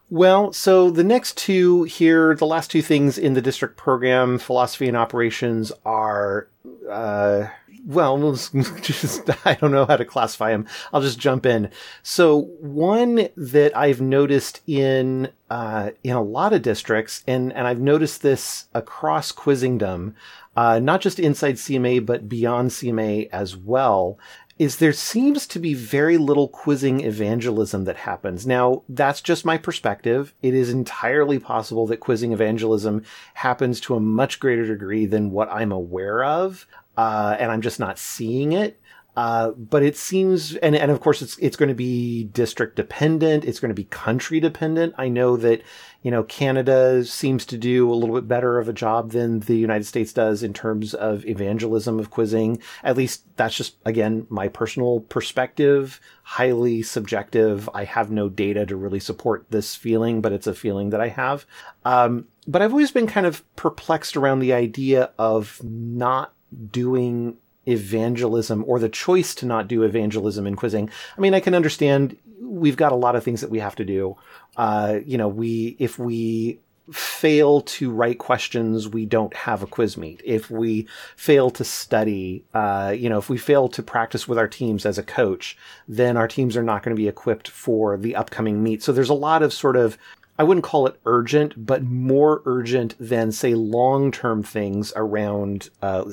[0.09, 4.87] Well, so the next two here, the last two things in the district program, philosophy
[4.87, 6.47] and operations, are
[6.89, 7.47] uh,
[7.85, 8.33] well,
[8.81, 10.67] just, I don't know how to classify them.
[10.91, 11.69] I'll just jump in.
[12.03, 17.79] So one that I've noticed in, uh, in a lot of districts, and, and I've
[17.79, 20.13] noticed this across Quizzingdom,
[20.55, 24.17] uh, not just inside CMA, but beyond CMA as well,
[24.57, 28.47] is there seems to be very little quizzing evangelism that happens.
[28.47, 30.33] Now, that's just my perspective.
[30.41, 35.51] It is entirely possible that quizzing evangelism happens to a much greater degree than what
[35.51, 36.65] I'm aware of
[36.97, 38.79] uh, and I'm just not seeing it.
[39.17, 43.45] Uh, but it seems, and, and of course it's, it's going to be district dependent.
[43.45, 44.93] It's going to be country dependent.
[44.97, 45.61] I know that,
[46.01, 49.55] you know, Canada seems to do a little bit better of a job than the
[49.55, 52.61] United States does in terms of evangelism of quizzing.
[52.83, 57.69] At least that's just, again, my personal perspective, highly subjective.
[57.73, 61.07] I have no data to really support this feeling, but it's a feeling that I
[61.07, 61.45] have.
[61.85, 66.33] Um, but I've always been kind of perplexed around the idea of not
[66.71, 67.37] doing
[67.67, 70.89] evangelism or the choice to not do evangelism in quizzing.
[71.17, 73.85] I mean, I can understand we've got a lot of things that we have to
[73.85, 74.15] do.
[74.55, 76.59] Uh, you know, we if we
[76.91, 80.21] fail to write questions, we don't have a quiz meet.
[80.23, 84.47] If we fail to study, uh, you know, if we fail to practice with our
[84.47, 88.15] teams as a coach, then our teams are not going to be equipped for the
[88.15, 88.83] upcoming meet.
[88.83, 89.97] So there's a lot of sort of
[90.37, 96.03] I wouldn't call it urgent, but more urgent than say long-term things around, uh,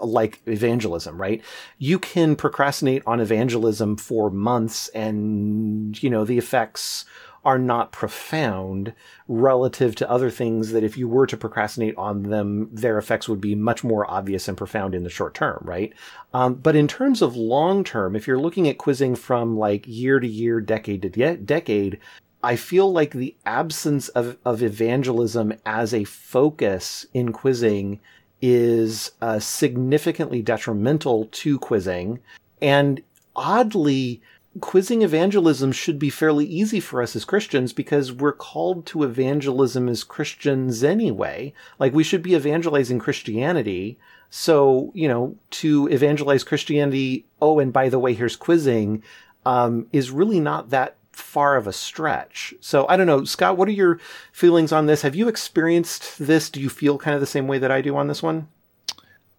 [0.00, 1.42] like evangelism, right?
[1.78, 7.04] You can procrastinate on evangelism for months and, you know, the effects
[7.44, 8.92] are not profound
[9.26, 13.40] relative to other things that if you were to procrastinate on them, their effects would
[13.40, 15.92] be much more obvious and profound in the short term, right?
[16.32, 20.20] Um, but in terms of long term, if you're looking at quizzing from like year
[20.20, 21.98] to year, decade to de- decade,
[22.42, 28.00] I feel like the absence of, of evangelism as a focus in quizzing
[28.40, 32.18] is uh, significantly detrimental to quizzing.
[32.60, 33.02] And
[33.36, 34.20] oddly,
[34.60, 39.88] quizzing evangelism should be fairly easy for us as Christians because we're called to evangelism
[39.88, 41.54] as Christians anyway.
[41.78, 43.98] Like we should be evangelizing Christianity.
[44.30, 49.04] So, you know, to evangelize Christianity, oh, and by the way, here's quizzing,
[49.46, 52.54] um, is really not that far of a stretch.
[52.60, 54.00] So I don't know, Scott, what are your
[54.32, 55.02] feelings on this?
[55.02, 56.50] Have you experienced this?
[56.50, 58.48] Do you feel kind of the same way that I do on this one?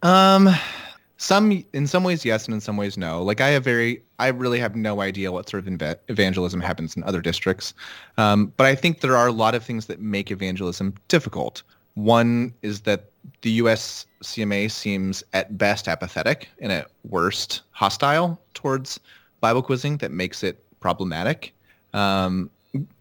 [0.01, 0.49] Um
[1.17, 3.23] some in some ways yes and in some ways no.
[3.23, 7.03] Like I have very I really have no idea what sort of evangelism happens in
[7.03, 7.73] other districts.
[8.17, 11.63] Um, but I think there are a lot of things that make evangelism difficult.
[11.95, 13.11] One is that
[13.41, 18.99] the US CMA seems at best apathetic and at worst hostile towards
[19.41, 21.53] Bible quizzing that makes it problematic.
[21.93, 22.49] Um,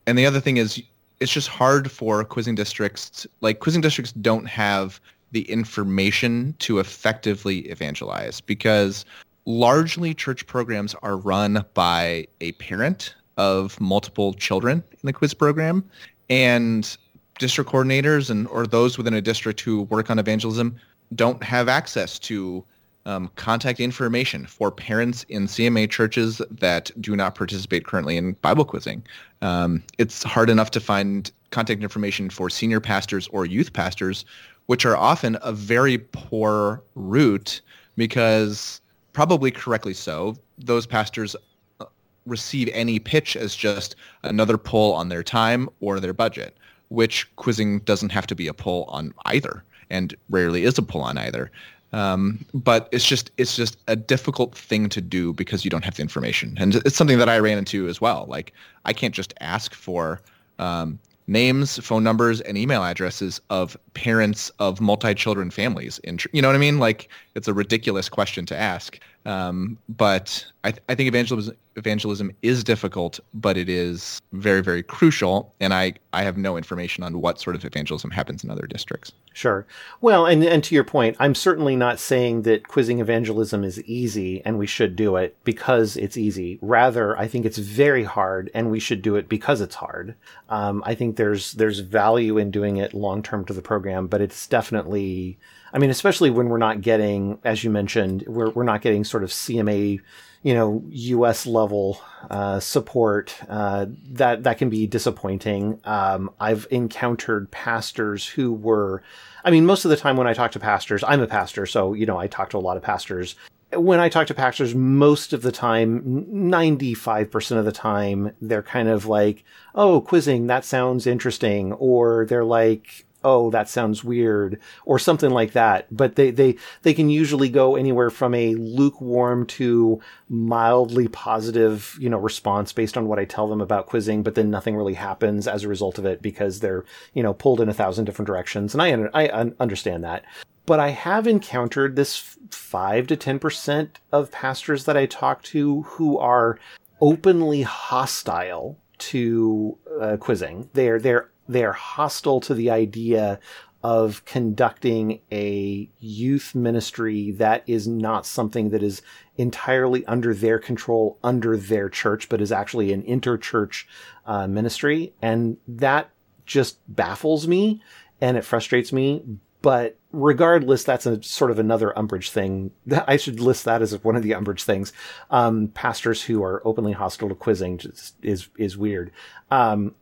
[0.07, 0.83] and the other thing is,
[1.21, 3.27] it's just hard for quizzing districts.
[3.41, 9.05] Like quizzing districts don't have the information to effectively evangelize because
[9.47, 15.83] largely church programs are run by a parent of multiple children in the quiz program
[16.29, 16.97] and
[17.39, 20.77] district coordinators and or those within a district who work on evangelism
[21.15, 22.65] don't have access to
[23.07, 28.65] um, contact information for parents in CMA churches that do not participate currently in Bible
[28.65, 29.03] quizzing.
[29.41, 34.25] Um, it's hard enough to find contact information for senior pastors or youth pastors,
[34.67, 37.61] which are often a very poor route
[37.97, 38.81] because
[39.13, 41.37] probably correctly so, those pastors
[41.81, 41.87] uh,
[42.27, 46.57] receive any pitch as just another pull on their time or their budget,
[46.89, 51.03] which quizzing doesn't have to be a pull on either and rarely is a pull
[51.03, 51.51] on either.
[51.93, 55.97] Um, but it's just it's just a difficult thing to do because you don't have
[55.97, 58.25] the information, and it's something that I ran into as well.
[58.29, 58.53] Like
[58.85, 60.23] I can't just ask for
[60.59, 65.99] um, names, phone numbers, and email addresses of parents of multi-children families.
[66.05, 66.79] In you know what I mean?
[66.79, 68.99] Like it's a ridiculous question to ask.
[69.25, 74.83] Um, but I, th- I think evangelism evangelism is difficult, but it is very very
[74.83, 75.55] crucial.
[75.61, 79.13] And I I have no information on what sort of evangelism happens in other districts.
[79.35, 79.67] Sure.
[80.01, 84.43] Well, and and to your point, I'm certainly not saying that quizzing evangelism is easy
[84.45, 86.59] and we should do it because it's easy.
[86.61, 90.15] Rather, I think it's very hard and we should do it because it's hard.
[90.49, 94.21] Um, I think there's there's value in doing it long term to the program, but
[94.21, 95.39] it's definitely,
[95.73, 99.25] I mean, especially when we're not getting, as you mentioned, we're we're not getting sort
[99.25, 100.01] of CMA
[100.43, 101.47] you know, U.S.
[101.47, 105.81] level uh, support, uh, that that can be disappointing.
[105.85, 109.03] Um, I've encountered pastors who were,
[109.45, 111.95] I mean, most of the time when I talk to pastors, I'm a pastor, so
[111.95, 113.37] you know, I talk to a lot of pastors.
[113.73, 118.89] When I talk to pastors, most of the time, 95% of the time, they're kind
[118.89, 119.45] of like,
[119.75, 121.73] oh, quizzing, that sounds interesting.
[121.73, 125.87] Or they're like, oh, that sounds weird, or something like that.
[125.91, 132.09] But they, they, they can usually go anywhere from a lukewarm to mildly positive, you
[132.09, 135.47] know, response based on what I tell them about quizzing, but then nothing really happens
[135.47, 138.75] as a result of it because they're, you know, pulled in a thousand different directions.
[138.75, 140.25] And I, I understand that.
[140.65, 146.19] But I have encountered this five to 10% of pastors that I talk to who
[146.19, 146.59] are
[147.01, 150.71] openly hostile to uh, quizzing.
[150.73, 153.41] They're, they're they're hostile to the idea
[153.83, 159.03] of conducting a youth ministry that is not something that is
[159.37, 163.85] entirely under their control, under their church, but is actually an interchurch
[164.25, 165.13] uh, ministry.
[165.21, 166.11] And that
[166.47, 167.83] just baffles me
[168.21, 169.23] and it frustrates me.
[169.63, 172.73] But regardless, that's a sort of another umbrage thing.
[173.07, 174.93] I should list that as one of the umbrage things.
[175.31, 177.81] Um, pastors who are openly hostile to quizzing
[178.23, 179.13] is is weird.
[179.51, 179.95] Um,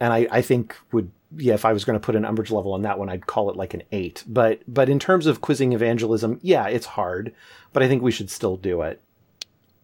[0.00, 2.72] and I, I think would yeah if I was going to put an umbrage level
[2.72, 4.24] on that one I'd call it like an eight.
[4.26, 7.34] But but in terms of quizzing evangelism, yeah, it's hard,
[7.72, 9.00] but I think we should still do it.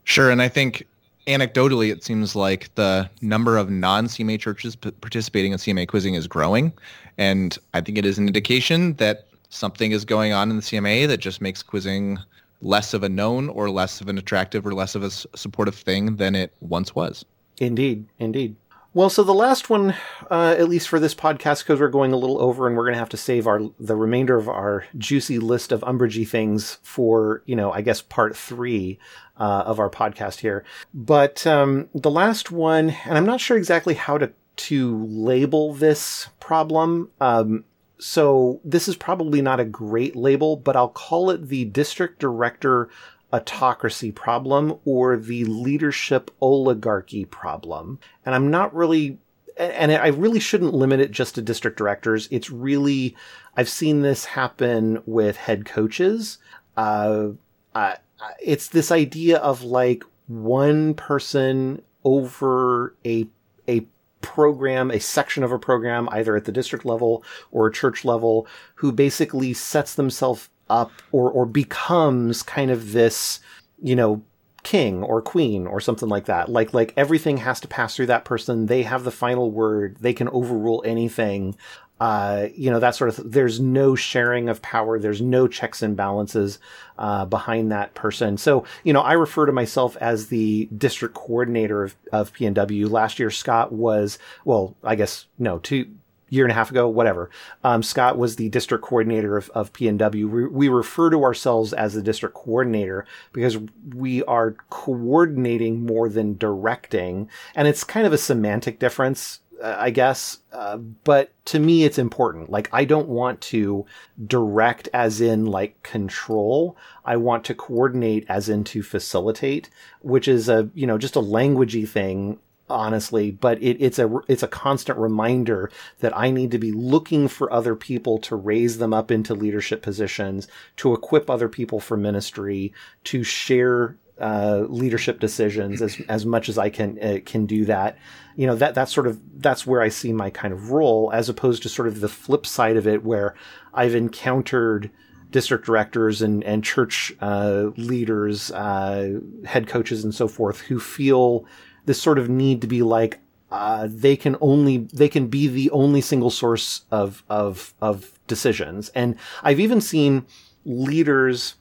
[0.05, 0.87] Sure, and I think
[1.27, 6.27] anecdotally, it seems like the number of non-CMA churches p- participating in CMA quizzing is
[6.27, 6.73] growing,
[7.17, 11.07] and I think it is an indication that something is going on in the CMA
[11.09, 12.19] that just makes quizzing
[12.61, 16.17] less of a known or less of an attractive or less of a supportive thing
[16.17, 17.25] than it once was.
[17.59, 18.57] Indeed, indeed.
[18.95, 19.97] Well, so the last one,
[20.31, 22.95] uh, at least for this podcast, because we're going a little over, and we're going
[22.95, 27.43] to have to save our the remainder of our juicy list of umbragey things for,
[27.45, 29.01] you know, I guess part three
[29.37, 30.65] uh, of our podcast here.
[30.95, 36.29] But um, the last one, and I'm not sure exactly how to to label this
[36.39, 37.11] problem.
[37.21, 37.65] Um,
[37.99, 42.91] so this is probably not a great label, but I'll call it the district director
[43.35, 47.99] autocracy problem or the leadership oligarchy problem.
[48.25, 49.19] And I'm not really,
[49.57, 52.29] and I really shouldn't limit it just to district directors.
[52.31, 53.17] It's really,
[53.57, 56.39] I've seen this happen with head coaches.
[56.77, 57.31] Uh,
[57.75, 57.97] uh,
[58.41, 63.27] it's this idea of like one person over a,
[63.69, 63.85] a
[64.21, 68.47] program, a section of a program, either at the district level or a church level,
[68.77, 73.41] who basically sets themselves up or or becomes kind of this,
[73.83, 74.23] you know,
[74.65, 76.49] king or queen or something like that.
[76.49, 78.67] Like like everything has to pass through that person.
[78.67, 79.99] They have the final word.
[80.01, 81.57] They can overrule anything.
[82.01, 83.17] Uh, you know that sort of.
[83.17, 84.99] Th- there's no sharing of power.
[84.99, 86.59] There's no checks and balances
[86.99, 88.37] uh, behind that person.
[88.37, 92.91] So you know, I refer to myself as the district coordinator of of PNW.
[92.91, 95.87] Last year, Scott was well, I guess no, two
[96.35, 97.31] year and a half ago, whatever.
[97.63, 100.29] Um, Scott was the district coordinator of, of PNW.
[100.29, 103.59] We, we, refer to ourselves as the district coordinator because
[103.95, 107.29] we are coordinating more than directing.
[107.55, 110.39] And it's kind of a semantic difference, uh, I guess.
[110.53, 112.51] Uh, but to me, it's important.
[112.51, 113.87] Like, I don't want to
[114.27, 116.77] direct as in like control.
[117.05, 119.71] I want to coordinate as in to facilitate,
[120.01, 124.43] which is a, you know, just a languagey thing honestly, but it, it's a it's
[124.43, 125.71] a constant reminder
[126.01, 129.83] that I need to be looking for other people to raise them up into leadership
[129.83, 132.73] positions, to equip other people for ministry,
[133.05, 137.99] to share uh, leadership decisions as as much as I can uh, can do that.
[138.37, 141.29] You know that that's sort of that's where I see my kind of role, as
[141.29, 143.35] opposed to sort of the flip side of it, where
[143.73, 144.91] I've encountered
[145.31, 151.45] district directors and and church uh, leaders, uh, head coaches, and so forth who feel
[151.87, 153.21] this sort of need to be like
[153.51, 158.91] uh, they can only they can be the only single source of of of decisions.
[158.95, 160.27] And i've even seen
[160.65, 161.55] leaders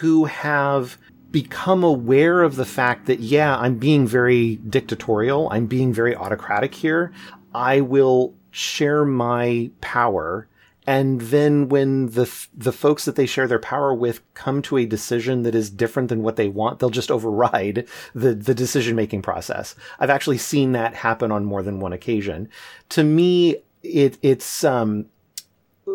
[0.00, 0.98] who have
[1.30, 5.48] become aware of the fact that yeah i'm being very dictatorial.
[5.50, 7.12] I'm being very autocratic here.
[7.54, 10.48] I will share my power
[10.90, 14.86] and then when the the folks that they share their power with come to a
[14.86, 19.22] decision that is different than what they want, they'll just override the the decision making
[19.22, 19.76] process.
[20.00, 22.48] I've actually seen that happen on more than one occasion.
[22.88, 25.06] To me, it it's um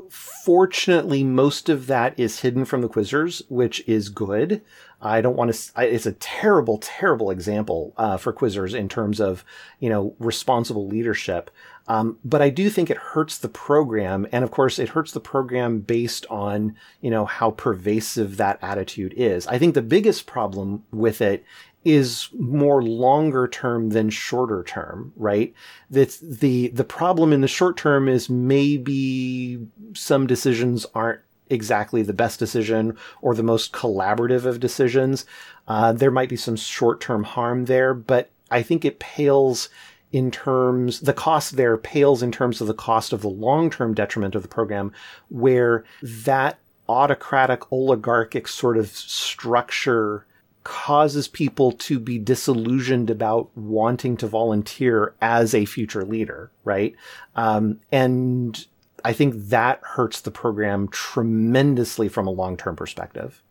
[0.09, 4.61] fortunately most of that is hidden from the quizzers, which is good.
[5.01, 5.71] I don't want to.
[5.93, 9.43] It's a terrible, terrible example uh, for quizzers in terms of
[9.81, 11.51] you know responsible leadership.
[11.87, 14.27] Um, but I do think it hurts the program.
[14.31, 19.13] And of course, it hurts the program based on, you know, how pervasive that attitude
[19.15, 19.45] is.
[19.47, 21.45] I think the biggest problem with it
[21.83, 25.53] is more longer term than shorter term, right?
[25.91, 32.13] That's the, the problem in the short term is maybe some decisions aren't exactly the
[32.13, 35.25] best decision or the most collaborative of decisions.
[35.67, 39.69] Uh, there might be some short term harm there, but I think it pales
[40.15, 43.93] in terms, the cost there pales in terms of the cost of the long term
[43.93, 44.93] detriment of the program,
[45.27, 50.25] where that autocratic oligarchic sort of structure
[50.63, 56.95] causes people to be disillusioned about wanting to volunteer as a future leader, right?
[57.35, 58.65] Um, and
[59.03, 63.43] I think that hurts the program tremendously from a long term perspective.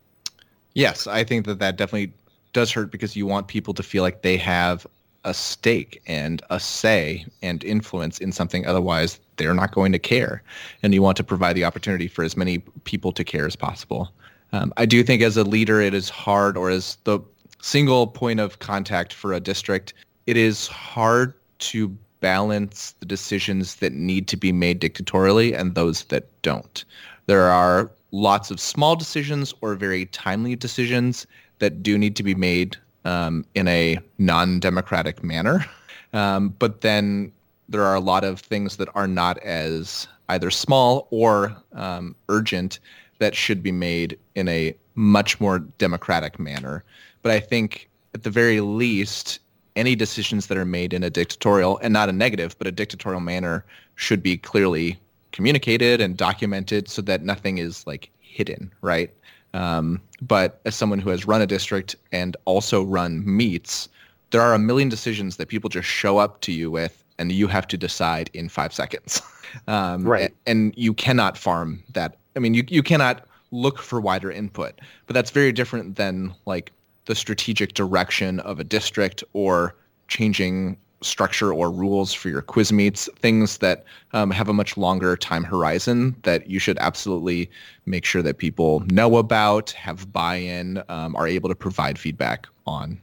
[0.73, 2.13] Yes, I think that that definitely
[2.53, 4.87] does hurt because you want people to feel like they have
[5.25, 8.65] a stake and a say and influence in something.
[8.65, 10.41] Otherwise, they're not going to care.
[10.81, 14.11] And you want to provide the opportunity for as many people to care as possible.
[14.53, 17.19] Um, I do think as a leader, it is hard, or as the
[17.61, 19.93] single point of contact for a district,
[20.27, 21.89] it is hard to
[22.21, 26.85] balance the decisions that need to be made dictatorially and those that don't.
[27.25, 31.27] There are lots of small decisions or very timely decisions
[31.59, 35.65] that do need to be made um, in a non-democratic manner.
[36.13, 37.31] Um, but then
[37.69, 42.79] there are a lot of things that are not as either small or um, urgent
[43.19, 46.83] that should be made in a much more democratic manner.
[47.21, 49.39] But I think at the very least,
[49.75, 53.19] any decisions that are made in a dictatorial and not a negative, but a dictatorial
[53.19, 53.65] manner
[53.95, 54.97] should be clearly
[55.31, 59.13] communicated and documented so that nothing is like hidden, right?
[59.55, 63.87] Um, but as someone who has run a district and also run meets,
[64.31, 67.47] there are a million decisions that people just show up to you with, and you
[67.47, 69.21] have to decide in five seconds.
[69.67, 70.33] Um, right.
[70.45, 72.17] And you cannot farm that.
[72.35, 76.73] I mean, you you cannot look for wider input, but that's very different than like
[77.05, 79.73] the strategic direction of a district or
[80.09, 80.75] changing
[81.05, 85.43] structure or rules for your quiz meets, things that um, have a much longer time
[85.43, 87.49] horizon that you should absolutely
[87.85, 92.99] make sure that people know about, have buy-in, um, are able to provide feedback on.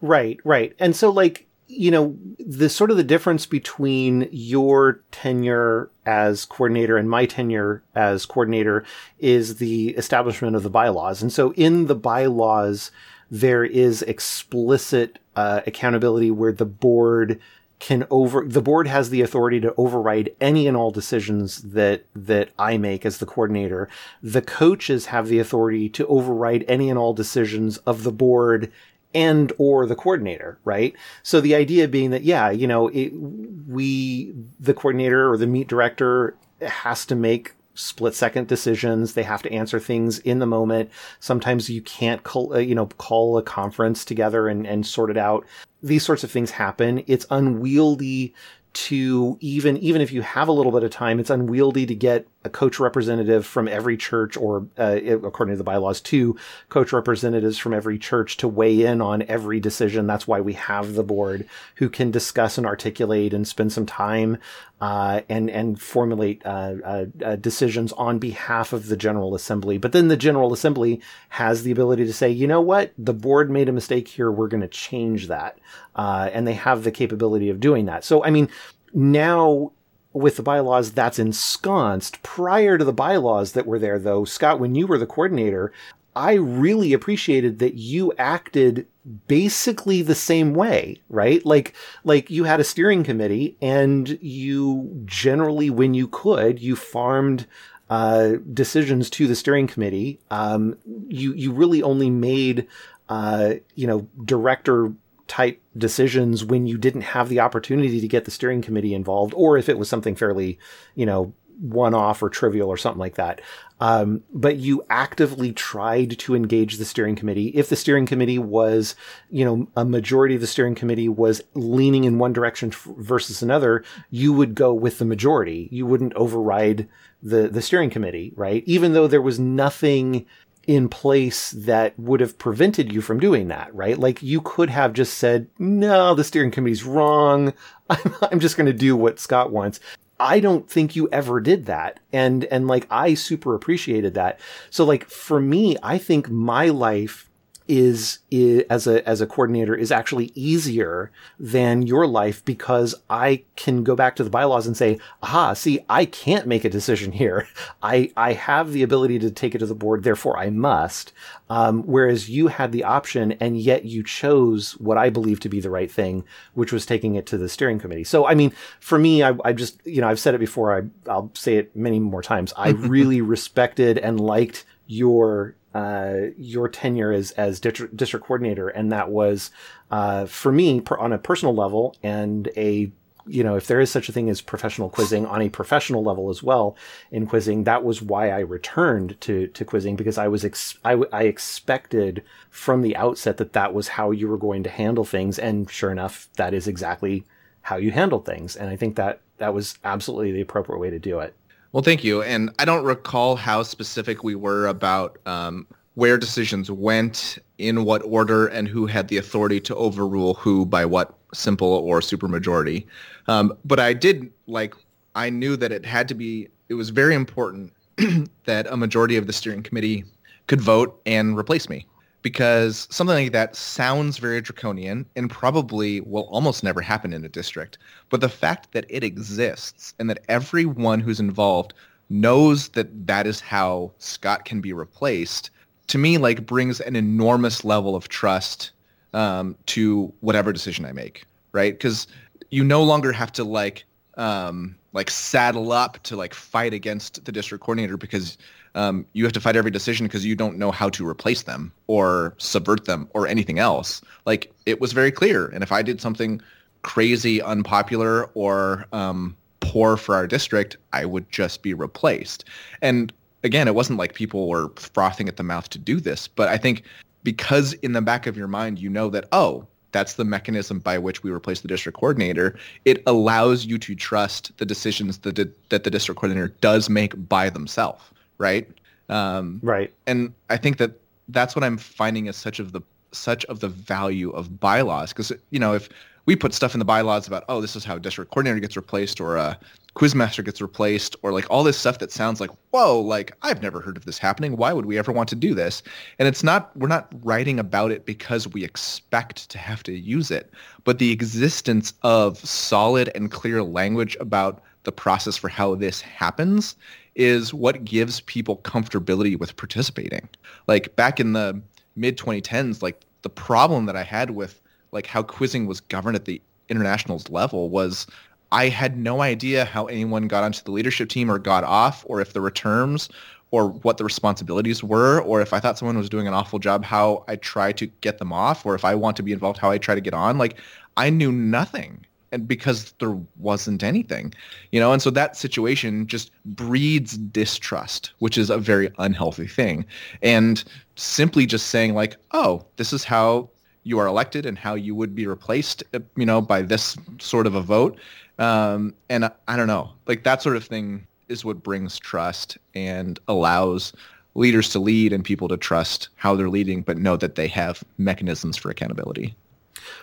[0.00, 0.74] Right, right.
[0.78, 6.96] And so like, you know, the sort of the difference between your tenure as coordinator
[6.96, 8.84] and my tenure as coordinator
[9.18, 11.22] is the establishment of the bylaws.
[11.22, 12.90] And so in the bylaws,
[13.30, 17.40] there is explicit uh, accountability where the board
[17.80, 22.50] can over the board has the authority to override any and all decisions that that
[22.58, 23.88] I make as the coordinator.
[24.22, 28.72] The coaches have the authority to override any and all decisions of the board
[29.14, 30.94] and or the coordinator, right?
[31.22, 35.68] So the idea being that yeah, you know, it, we the coordinator or the meet
[35.68, 39.14] director has to make split second decisions.
[39.14, 40.90] They have to answer things in the moment.
[41.20, 45.16] Sometimes you can't call, uh, you know, call a conference together and, and sort it
[45.16, 45.44] out.
[45.82, 47.04] These sorts of things happen.
[47.06, 48.34] It's unwieldy
[48.74, 52.26] to even even if you have a little bit of time, it's unwieldy to get
[52.44, 56.36] a coach representative from every church, or uh, according to the bylaws, two
[56.68, 60.06] coach representatives from every church to weigh in on every decision.
[60.06, 64.38] That's why we have the board who can discuss and articulate and spend some time
[64.80, 69.78] uh, and and formulate uh, uh, uh, decisions on behalf of the General Assembly.
[69.78, 73.50] But then the General Assembly has the ability to say, you know what, the board
[73.50, 74.30] made a mistake here.
[74.30, 75.58] We're going to change that,
[75.96, 78.04] uh, and they have the capability of doing that.
[78.04, 78.50] So I mean,
[78.94, 79.72] now
[80.12, 82.22] with the bylaws that's ensconced.
[82.22, 85.72] Prior to the bylaws that were there, though, Scott, when you were the coordinator,
[86.16, 88.86] I really appreciated that you acted
[89.26, 91.44] basically the same way, right?
[91.44, 97.46] Like, like you had a steering committee and you generally, when you could, you farmed,
[97.90, 100.20] uh, decisions to the steering committee.
[100.30, 102.66] Um, you, you really only made,
[103.08, 104.92] uh, you know, director
[105.26, 109.56] type decisions when you didn't have the opportunity to get the steering committee involved, or
[109.56, 110.58] if it was something fairly,
[110.94, 113.40] you know, one off or trivial or something like that.
[113.80, 117.48] Um, but you actively tried to engage the steering committee.
[117.48, 118.96] If the steering committee was,
[119.30, 123.84] you know, a majority of the steering committee was leaning in one direction versus another,
[124.10, 125.68] you would go with the majority.
[125.70, 126.88] You wouldn't override
[127.22, 128.62] the, the steering committee, right?
[128.66, 130.26] Even though there was nothing
[130.66, 133.98] in place that would have prevented you from doing that, right?
[133.98, 137.52] Like you could have just said, no, the steering committee's wrong.
[137.90, 139.80] I'm, I'm just going to do what Scott wants.
[140.18, 142.00] I don't think you ever did that.
[142.12, 144.40] And, and like, I super appreciated that.
[144.70, 147.28] So like, for me, I think my life
[147.66, 153.44] is, is, as a as a coordinator is actually easier than your life because I
[153.56, 157.12] can go back to the bylaws and say, aha, see, I can't make a decision
[157.12, 157.48] here.
[157.82, 161.12] I I have the ability to take it to the board, therefore I must.
[161.50, 165.60] Um, whereas you had the option, and yet you chose what I believe to be
[165.60, 166.24] the right thing,
[166.54, 168.04] which was taking it to the steering committee.
[168.04, 170.76] So, I mean, for me, I, I just, you know, I've said it before.
[170.76, 172.52] I, I'll say it many more times.
[172.56, 178.92] I really respected and liked your uh, your tenure as as district, district coordinator, and
[178.92, 179.50] that was
[179.90, 182.90] uh, for me per, on a personal level and a
[183.26, 186.28] you know if there is such a thing as professional quizzing on a professional level
[186.30, 186.76] as well
[187.10, 191.02] in quizzing that was why I returned to to quizzing because I was ex- I,
[191.12, 195.38] I expected from the outset that that was how you were going to handle things.
[195.38, 197.24] And sure enough that is exactly
[197.62, 198.56] how you handled things.
[198.56, 201.34] And I think that that was absolutely the appropriate way to do it.
[201.74, 202.22] Well, thank you.
[202.22, 208.00] And I don't recall how specific we were about um, where decisions went, in what
[208.04, 212.86] order, and who had the authority to overrule who by what simple or supermajority.
[213.26, 214.76] Um, but I did like,
[215.16, 217.72] I knew that it had to be, it was very important
[218.44, 220.04] that a majority of the steering committee
[220.46, 221.88] could vote and replace me
[222.24, 227.28] because something like that sounds very draconian and probably will almost never happen in a
[227.28, 227.76] district.
[228.08, 231.74] But the fact that it exists and that everyone who's involved
[232.08, 235.50] knows that that is how Scott can be replaced,
[235.88, 238.70] to me, like brings an enormous level of trust
[239.12, 241.74] um, to whatever decision I make, right?
[241.74, 242.06] Because
[242.50, 243.84] you no longer have to like
[244.16, 248.38] um, like saddle up to like fight against the district coordinator because
[248.74, 251.72] um, you have to fight every decision because you don't know how to replace them
[251.86, 254.02] or subvert them or anything else.
[254.26, 255.46] Like it was very clear.
[255.46, 256.40] And if I did something
[256.82, 262.44] crazy, unpopular, or um, poor for our district, I would just be replaced.
[262.82, 266.48] And again, it wasn't like people were frothing at the mouth to do this, but
[266.48, 266.82] I think
[267.22, 270.98] because in the back of your mind you know that oh that's the mechanism by
[270.98, 272.56] which we replace the district coordinator.
[272.84, 275.36] It allows you to trust the decisions that,
[275.68, 278.02] that the district coordinator does make by themselves,
[278.38, 278.68] right?
[279.08, 279.92] Um, right.
[280.06, 280.92] And I think that
[281.28, 282.82] that's what I'm finding is such of the
[283.12, 285.88] such of the value of bylaws because you know if
[286.26, 289.20] we put stuff in the bylaws about oh this is how district coordinator gets replaced
[289.20, 289.58] or a
[289.94, 293.80] quizmaster gets replaced or like all this stuff that sounds like whoa like i've never
[293.80, 295.82] heard of this happening why would we ever want to do this
[296.18, 300.30] and it's not we're not writing about it because we expect to have to use
[300.30, 300.50] it
[300.82, 306.74] but the existence of solid and clear language about the process for how this happens
[307.14, 310.28] is what gives people comfortability with participating
[310.66, 311.60] like back in the
[311.96, 314.60] mid 2010s like the problem that i had with
[314.92, 318.06] like how quizzing was governed at the internationals level was
[318.52, 322.20] I had no idea how anyone got onto the leadership team or got off, or
[322.20, 323.08] if there were terms,
[323.50, 326.84] or what the responsibilities were, or if I thought someone was doing an awful job,
[326.84, 329.72] how I try to get them off, or if I want to be involved, how
[329.72, 330.38] I try to get on.
[330.38, 330.58] Like
[330.96, 334.34] I knew nothing, and because there wasn't anything,
[334.72, 334.92] you know.
[334.92, 339.86] And so that situation just breeds distrust, which is a very unhealthy thing.
[340.20, 340.62] And
[340.96, 343.48] simply just saying like, oh, this is how
[343.84, 347.46] you are elected and how you would be replaced, uh, you know, by this sort
[347.46, 347.98] of a vote.
[348.38, 352.58] Um, and I, I don't know, like that sort of thing is what brings trust
[352.74, 353.92] and allows
[354.34, 357.84] leaders to lead and people to trust how they're leading, but know that they have
[357.98, 359.34] mechanisms for accountability.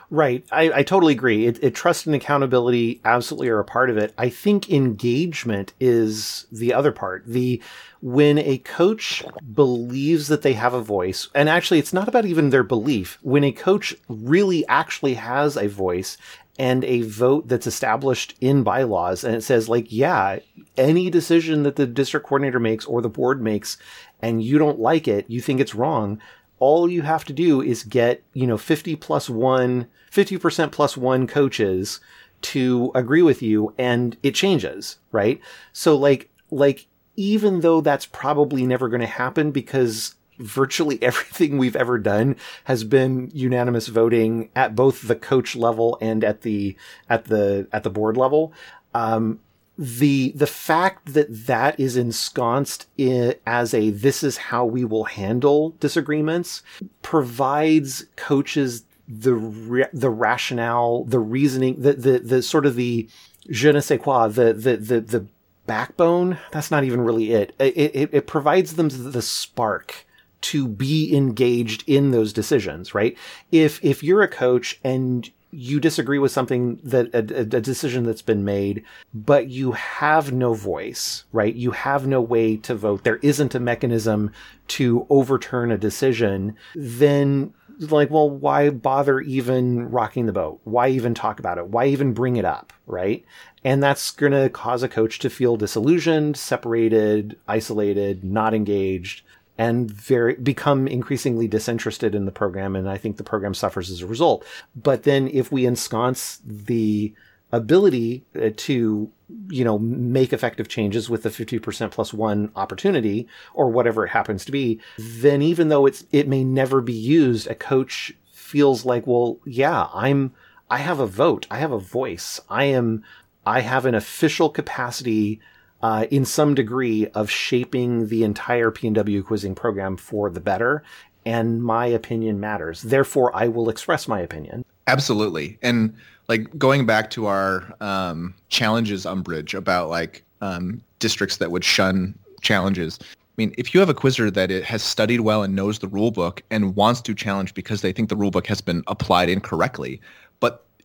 [0.09, 0.45] Right.
[0.51, 1.47] I, I totally agree.
[1.47, 4.13] It, it, trust and accountability absolutely are a part of it.
[4.17, 7.25] I think engagement is the other part.
[7.25, 7.61] The
[8.01, 12.49] when a coach believes that they have a voice, and actually it's not about even
[12.49, 16.17] their belief, when a coach really actually has a voice
[16.59, 20.37] and a vote that's established in bylaws and it says like yeah
[20.77, 23.77] any decision that the district coordinator makes or the board makes
[24.21, 26.19] and you don't like it you think it's wrong
[26.61, 31.25] all you have to do is get, you know, 50 plus one, 50% plus one
[31.25, 31.99] coaches
[32.41, 35.41] to agree with you and it changes, right?
[35.73, 36.85] So like, like,
[37.15, 42.35] even though that's probably never going to happen because virtually everything we've ever done
[42.65, 46.77] has been unanimous voting at both the coach level and at the,
[47.09, 48.53] at the, at the board level.
[48.93, 49.39] Um,
[49.77, 55.05] the the fact that that is ensconced in, as a this is how we will
[55.05, 56.61] handle disagreements
[57.01, 63.09] provides coaches the the rationale, the reasoning, the the the sort of the
[63.49, 65.27] je ne sais quoi, the the the the
[65.65, 66.37] backbone.
[66.51, 67.53] That's not even really it.
[67.59, 70.05] It it, it provides them the spark
[70.41, 73.17] to be engaged in those decisions, right?
[73.51, 78.21] If if you're a coach and you disagree with something that a, a, decision that's
[78.21, 78.83] been made,
[79.13, 81.53] but you have no voice, right?
[81.53, 83.03] You have no way to vote.
[83.03, 84.31] There isn't a mechanism
[84.69, 86.55] to overturn a decision.
[86.73, 87.53] Then
[87.89, 90.61] like, well, why bother even rocking the boat?
[90.63, 91.67] Why even talk about it?
[91.67, 92.73] Why even bring it up?
[92.85, 93.25] Right.
[93.63, 99.23] And that's going to cause a coach to feel disillusioned, separated, isolated, not engaged
[99.57, 104.01] and very become increasingly disinterested in the program and i think the program suffers as
[104.01, 104.45] a result.
[104.75, 107.13] But then if we ensconce the
[107.51, 109.11] ability uh, to
[109.49, 114.45] you know make effective changes with the 50% plus 1 opportunity or whatever it happens
[114.45, 119.05] to be then even though it's it may never be used a coach feels like
[119.05, 120.33] well yeah i'm
[120.69, 121.45] i have a vote.
[121.51, 122.39] I have a voice.
[122.49, 123.03] I am
[123.45, 125.41] i have an official capacity
[125.83, 130.83] uh, in some degree of shaping the entire PNW quizzing program for the better.
[131.25, 132.81] And my opinion matters.
[132.81, 134.65] Therefore, I will express my opinion.
[134.87, 135.57] Absolutely.
[135.61, 135.93] And
[136.27, 142.17] like going back to our um, challenges umbrage about like um, districts that would shun
[142.41, 142.99] challenges.
[143.01, 143.05] I
[143.37, 146.11] mean, if you have a quizzer that it has studied well and knows the rule
[146.11, 150.01] book and wants to challenge because they think the rule book has been applied incorrectly,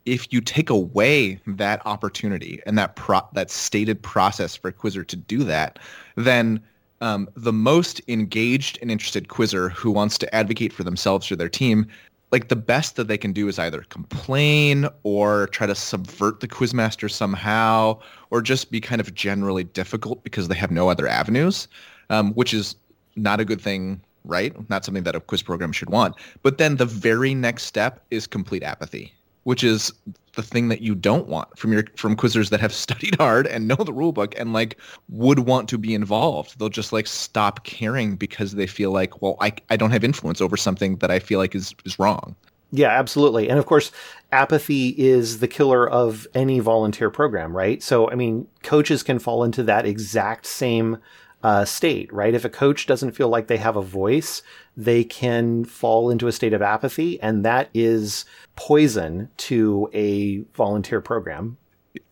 [0.06, 5.04] if you take away that opportunity and that pro- that stated process for a quizzer
[5.04, 5.78] to do that,
[6.14, 6.60] then
[7.00, 11.48] um, the most engaged and interested quizzer who wants to advocate for themselves or their
[11.48, 11.86] team,
[12.30, 16.48] like the best that they can do is either complain or try to subvert the
[16.48, 17.98] quizmaster somehow,
[18.30, 21.68] or just be kind of generally difficult because they have no other avenues,
[22.10, 22.76] um, which is
[23.16, 24.68] not a good thing right?
[24.68, 26.16] Not something that a quiz program should want.
[26.42, 29.12] But then the very next step is complete apathy
[29.46, 29.92] which is
[30.34, 33.68] the thing that you don't want from your from quizzers that have studied hard and
[33.68, 34.76] know the rule book and like
[35.08, 36.58] would want to be involved.
[36.58, 40.40] They'll just like stop caring because they feel like, well, I, I don't have influence
[40.40, 42.34] over something that I feel like is, is wrong.
[42.72, 43.48] Yeah, absolutely.
[43.48, 43.92] And of course,
[44.32, 47.80] apathy is the killer of any volunteer program, right?
[47.80, 50.98] So, I mean, coaches can fall into that exact same
[51.46, 52.34] uh, state, right?
[52.34, 54.42] If a coach doesn't feel like they have a voice,
[54.76, 58.24] they can fall into a state of apathy, and that is
[58.56, 61.56] poison to a volunteer program.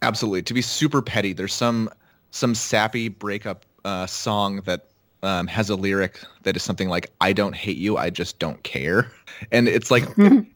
[0.02, 0.43] Absolutely.
[0.43, 1.90] To be super petty, there's some
[2.31, 4.86] some sappy breakup uh, song that
[5.24, 8.62] um, has a lyric that is something like "I don't hate you, I just don't
[8.62, 9.11] care,"
[9.51, 10.05] and it's like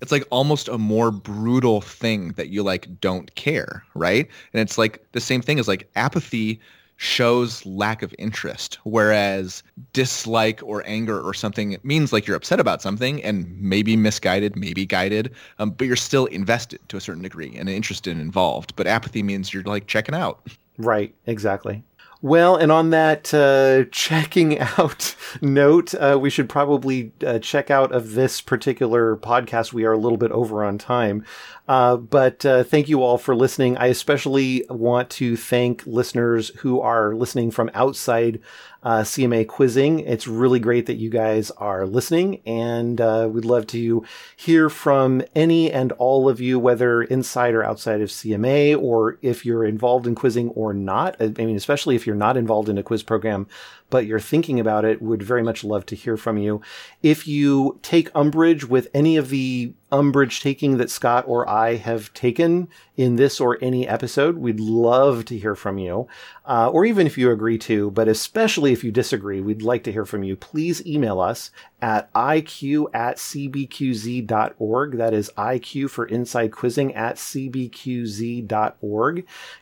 [0.01, 4.29] it's like almost a more brutal thing that you like don't care, right?
[4.53, 6.61] And it's like the same thing as like apathy
[6.99, 9.63] shows lack of interest, whereas
[9.93, 14.85] dislike or anger or something means like you're upset about something and maybe misguided, maybe
[14.85, 18.75] guided, um, but you're still invested to a certain degree and interested and involved.
[18.75, 20.45] But apathy means you're like checking out.
[20.77, 21.85] Right, exactly.
[22.21, 27.93] Well, and on that uh, checking out note, uh, we should probably uh, check out
[27.93, 29.73] of this particular podcast.
[29.73, 31.25] We are a little bit over on time.
[31.69, 33.77] Uh, but uh, thank you all for listening.
[33.77, 38.41] I especially want to thank listeners who are listening from outside
[38.83, 40.01] uh, CMA quizzing.
[40.01, 44.03] It's really great that you guys are listening, and uh, we'd love to
[44.35, 49.45] hear from any and all of you, whether inside or outside of CMA, or if
[49.45, 51.17] you're involved in quizzing or not.
[51.21, 53.47] I mean, especially if you're not involved in a quiz program,
[53.91, 56.61] but you're thinking about it, would very much love to hear from you.
[57.03, 62.13] If you take umbrage with any of the umbrage taking that Scott or I have
[62.15, 66.09] taken in this or any episode, we'd love to hear from you.
[66.45, 69.93] Uh, or even if you agree to, but especially if you disagree, we'd like to
[69.93, 70.35] hear from you.
[70.35, 74.97] Please email us at iq at cbqz.org.
[74.97, 78.47] That is IQ for Inside Quizzing at cbqz.org.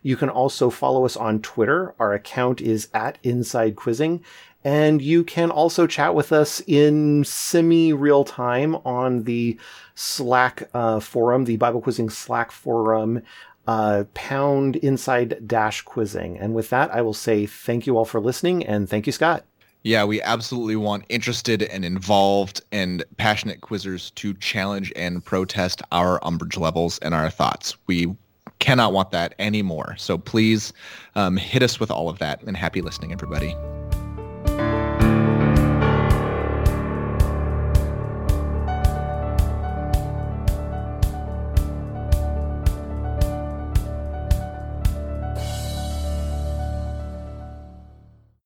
[0.03, 1.95] You can also follow us on Twitter.
[1.99, 4.25] Our account is at Inside Quizzing.
[4.65, 9.59] And you can also chat with us in semi real time on the
[9.97, 13.23] Slack uh, forum, the Bible Quizzing Slack forum,
[13.67, 16.39] uh, pound inside dash quizzing.
[16.39, 19.45] And with that, I will say thank you all for listening and thank you, Scott.
[19.83, 26.25] Yeah, we absolutely want interested and involved and passionate quizzers to challenge and protest our
[26.25, 27.77] umbrage levels and our thoughts.
[27.87, 28.15] We
[28.59, 29.95] cannot want that anymore.
[29.97, 30.73] So please
[31.15, 33.55] um, hit us with all of that and happy listening, everybody.